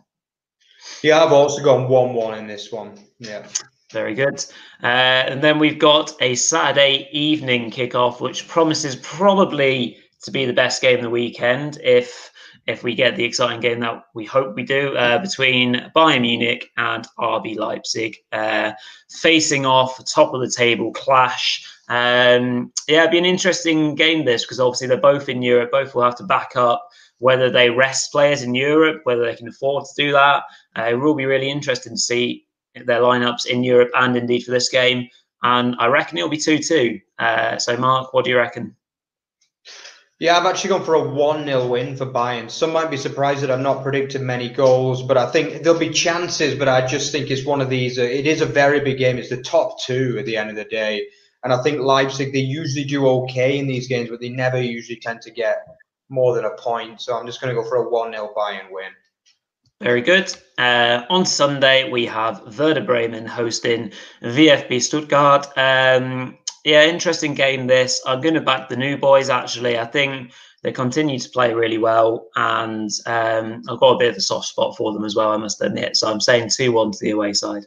[1.02, 3.00] Yeah, I've also gone one-one in this one.
[3.20, 3.48] Yeah.
[3.96, 4.44] Very good.
[4.84, 10.52] Uh, and then we've got a Saturday evening kickoff, which promises probably to be the
[10.52, 12.30] best game of the weekend if
[12.68, 16.72] if we get the exciting game that we hope we do uh, between Bayern Munich
[16.76, 18.74] and RB Leipzig, uh,
[19.10, 21.66] facing off top of the table clash.
[21.88, 25.72] Um, yeah, it'd be an interesting game this because obviously they're both in Europe.
[25.72, 26.86] Both will have to back up
[27.20, 30.44] whether they rest players in Europe, whether they can afford to do that.
[30.78, 32.45] Uh, it will be really interesting to see
[32.86, 35.08] their lineups in Europe and indeed for this game.
[35.44, 37.00] And I reckon it'll be 2 2.
[37.20, 38.76] Uh, so, Mark, what do you reckon?
[40.18, 42.50] Yeah, I've actually gone for a 1 0 win for Bayern.
[42.50, 45.90] Some might be surprised that I'm not predicting many goals, but I think there'll be
[45.90, 46.58] chances.
[46.58, 49.18] But I just think it's one of these, uh, it is a very big game.
[49.18, 51.08] It's the top two at the end of the day.
[51.44, 55.00] And I think Leipzig, they usually do okay in these games, but they never usually
[55.00, 55.58] tend to get
[56.10, 57.02] more than a point.
[57.02, 58.92] So I'm just going to go for a 1 0 Bayern win.
[59.82, 60.34] Very good.
[60.58, 63.92] Uh, on Sunday, we have Werder Bremen hosting
[64.24, 65.48] VfB Stuttgart.
[65.58, 68.02] Um, yeah, interesting game this.
[68.06, 69.78] I'm going to back the new boys, actually.
[69.78, 70.32] I think
[70.64, 74.48] they continue to play really well, and um, I've got a bit of a soft
[74.48, 75.98] spot for them as well, I must admit.
[75.98, 77.66] So I'm saying 2 1 to the away side.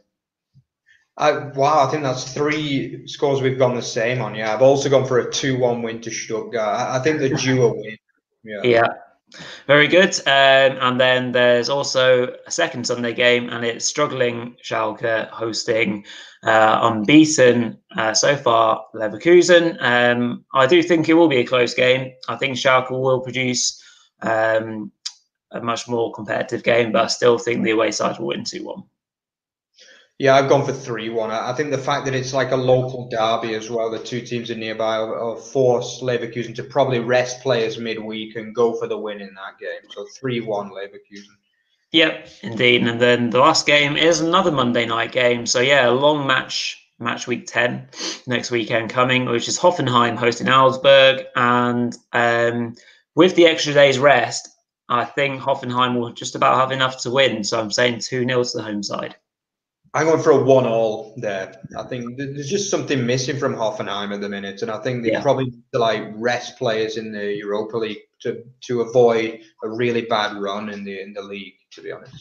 [1.18, 4.34] Uh, wow, I think that's three scores we've gone the same on.
[4.34, 6.80] Yeah, I've also gone for a 2 1 win to Stuttgart.
[6.80, 7.96] I think the duo win.
[8.42, 8.62] Yeah.
[8.64, 8.88] Yeah.
[9.66, 10.14] Very good.
[10.26, 16.04] Um, and then there's also a second Sunday game, and it's struggling Schalke hosting
[16.42, 19.76] uh, unbeaten uh, so far Leverkusen.
[19.80, 22.12] Um, I do think it will be a close game.
[22.28, 23.82] I think Schalke will produce
[24.22, 24.90] um,
[25.52, 28.64] a much more competitive game, but I still think the away side will win 2
[28.64, 28.82] 1.
[30.18, 31.30] Yeah, I've gone for 3 1.
[31.30, 34.50] I think the fact that it's like a local derby as well, the two teams
[34.50, 39.20] are nearby, will force Leverkusen to probably rest players midweek and go for the win
[39.20, 39.88] in that game.
[39.90, 41.36] So 3 1 Leverkusen.
[41.92, 42.86] Yep, indeed.
[42.86, 45.46] And then the last game is another Monday night game.
[45.46, 47.88] So, yeah, a long match, match week 10
[48.26, 51.26] next weekend coming, which is Hoffenheim hosting Augsburg.
[51.36, 52.74] And um,
[53.14, 54.48] with the extra day's rest,
[54.88, 57.44] I think Hoffenheim will just about have enough to win.
[57.44, 59.14] So I'm saying 2 0 to the home side.
[59.94, 61.54] I'm going for a one-all there.
[61.76, 65.12] I think there's just something missing from Hoffenheim at the minute, and I think they
[65.12, 65.22] yeah.
[65.22, 70.02] probably need to like rest players in the Europa League to to avoid a really
[70.02, 71.54] bad run in the in the league.
[71.72, 72.14] To be honest.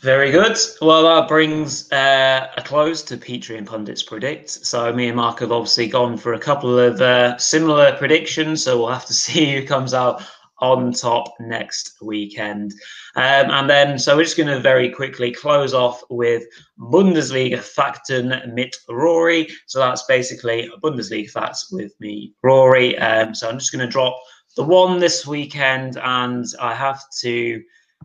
[0.00, 0.56] Very good.
[0.80, 4.48] Well, that brings uh, a close to Petrie and Pundits Predict.
[4.48, 8.62] So, me and Mark have obviously gone for a couple of uh, similar predictions.
[8.64, 10.22] So, we'll have to see who comes out
[10.60, 12.72] on top next weekend.
[13.16, 16.44] Um, and then, so we're just going to very quickly close off with
[16.78, 19.48] Bundesliga Fakten mit Rory.
[19.66, 22.98] So that's basically Bundesliga facts with me, Rory.
[22.98, 24.16] Um, so I'm just going to drop
[24.56, 27.62] the one this weekend, and I have to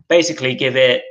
[0.08, 1.02] basically give it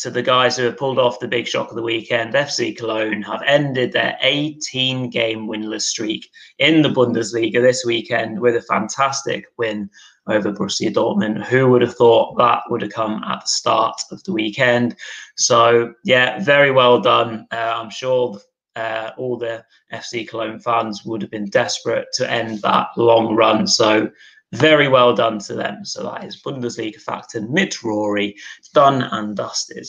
[0.00, 2.32] to the guys who have pulled off the big shock of the weekend.
[2.32, 8.56] FC Cologne have ended their 18 game winless streak in the Bundesliga this weekend with
[8.56, 9.90] a fantastic win
[10.28, 11.44] over Borussia Dortmund.
[11.44, 14.96] Who would have thought that would have come at the start of the weekend?
[15.36, 17.46] So, yeah, very well done.
[17.50, 18.38] Uh, I'm sure
[18.76, 23.66] uh, all the FC Cologne fans would have been desperate to end that long run.
[23.66, 24.10] So,
[24.52, 25.84] very well done to them.
[25.84, 28.36] So, that is Bundesliga Fakten mit Rory,
[28.74, 29.86] done and dusted.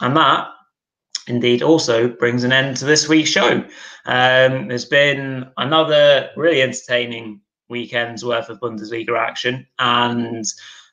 [0.00, 0.48] And that
[1.26, 3.64] indeed also brings an end to this week's show.
[4.06, 7.40] Um, there's been another really entertaining
[7.70, 9.66] weekend's worth of Bundesliga action.
[9.78, 10.44] And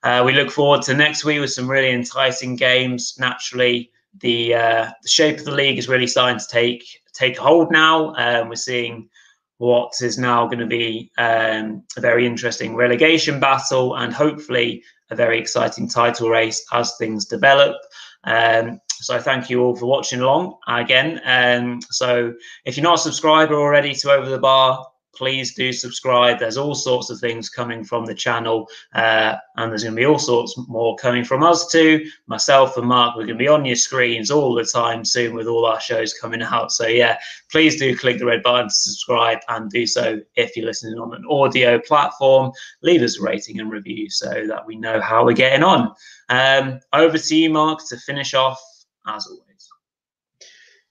[0.03, 3.17] uh, we look forward to next week with some really enticing games.
[3.19, 7.71] Naturally, the uh, the shape of the league is really starting to take take hold
[7.71, 8.13] now.
[8.15, 9.09] Um, we're seeing
[9.57, 15.15] what is now going to be um, a very interesting relegation battle and hopefully a
[15.15, 17.75] very exciting title race as things develop.
[18.23, 21.21] Um, so thank you all for watching along again.
[21.25, 22.33] Um, so
[22.65, 24.85] if you're not a subscriber already to Over the Bar,
[25.17, 26.39] please do subscribe.
[26.39, 30.05] There's all sorts of things coming from the channel, uh, and there's going to be
[30.05, 32.05] all sorts more coming from us too.
[32.27, 35.47] Myself and Mark, we're going to be on your screens all the time soon with
[35.47, 36.71] all our shows coming out.
[36.71, 37.17] So, yeah,
[37.51, 41.13] please do click the red button to subscribe and do so if you're listening on
[41.13, 42.51] an audio platform.
[42.83, 45.93] Leave us a rating and review so that we know how we're getting on.
[46.29, 48.61] Um, over to you, Mark, to finish off
[49.07, 49.46] as always.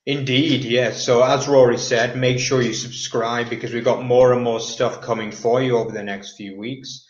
[0.06, 1.04] Indeed, yes.
[1.04, 5.00] So as Rory said, make sure you subscribe because we've got more and more stuff
[5.00, 7.04] coming for you over the next few weeks.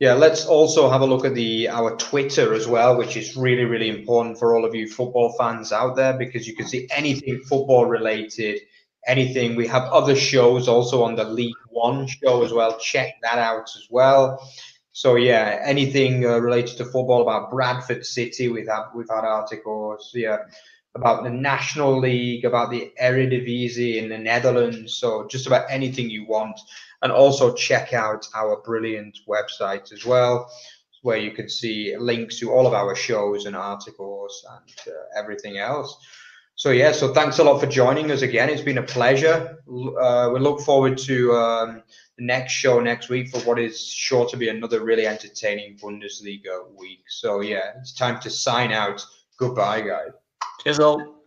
[0.00, 3.64] Yeah, let's also have a look at the our Twitter as well, which is really,
[3.64, 7.42] really important for all of you football fans out there because you can see anything
[7.42, 8.60] football related,
[9.06, 9.54] anything.
[9.54, 12.78] We have other shows also on the League One show as well.
[12.78, 14.40] Check that out as well.
[14.92, 20.12] So yeah, anything uh, related to football about Bradford City, we've had we've had articles.
[20.14, 20.38] Yeah,
[20.94, 24.94] about the National League, about the Eredivisie in the Netherlands.
[24.94, 26.58] So just about anything you want.
[27.02, 30.50] And also check out our brilliant website as well,
[31.02, 35.58] where you can see links to all of our shows and articles and uh, everything
[35.58, 35.96] else.
[36.56, 38.48] So yeah, so thanks a lot for joining us again.
[38.48, 39.58] It's been a pleasure.
[39.68, 41.82] Uh, we look forward to um,
[42.16, 46.68] the next show next week for what is sure to be another really entertaining Bundesliga
[46.76, 47.04] week.
[47.06, 49.06] So yeah, it's time to sign out.
[49.36, 50.17] Goodbye, guys.
[50.62, 51.17] Cheers all.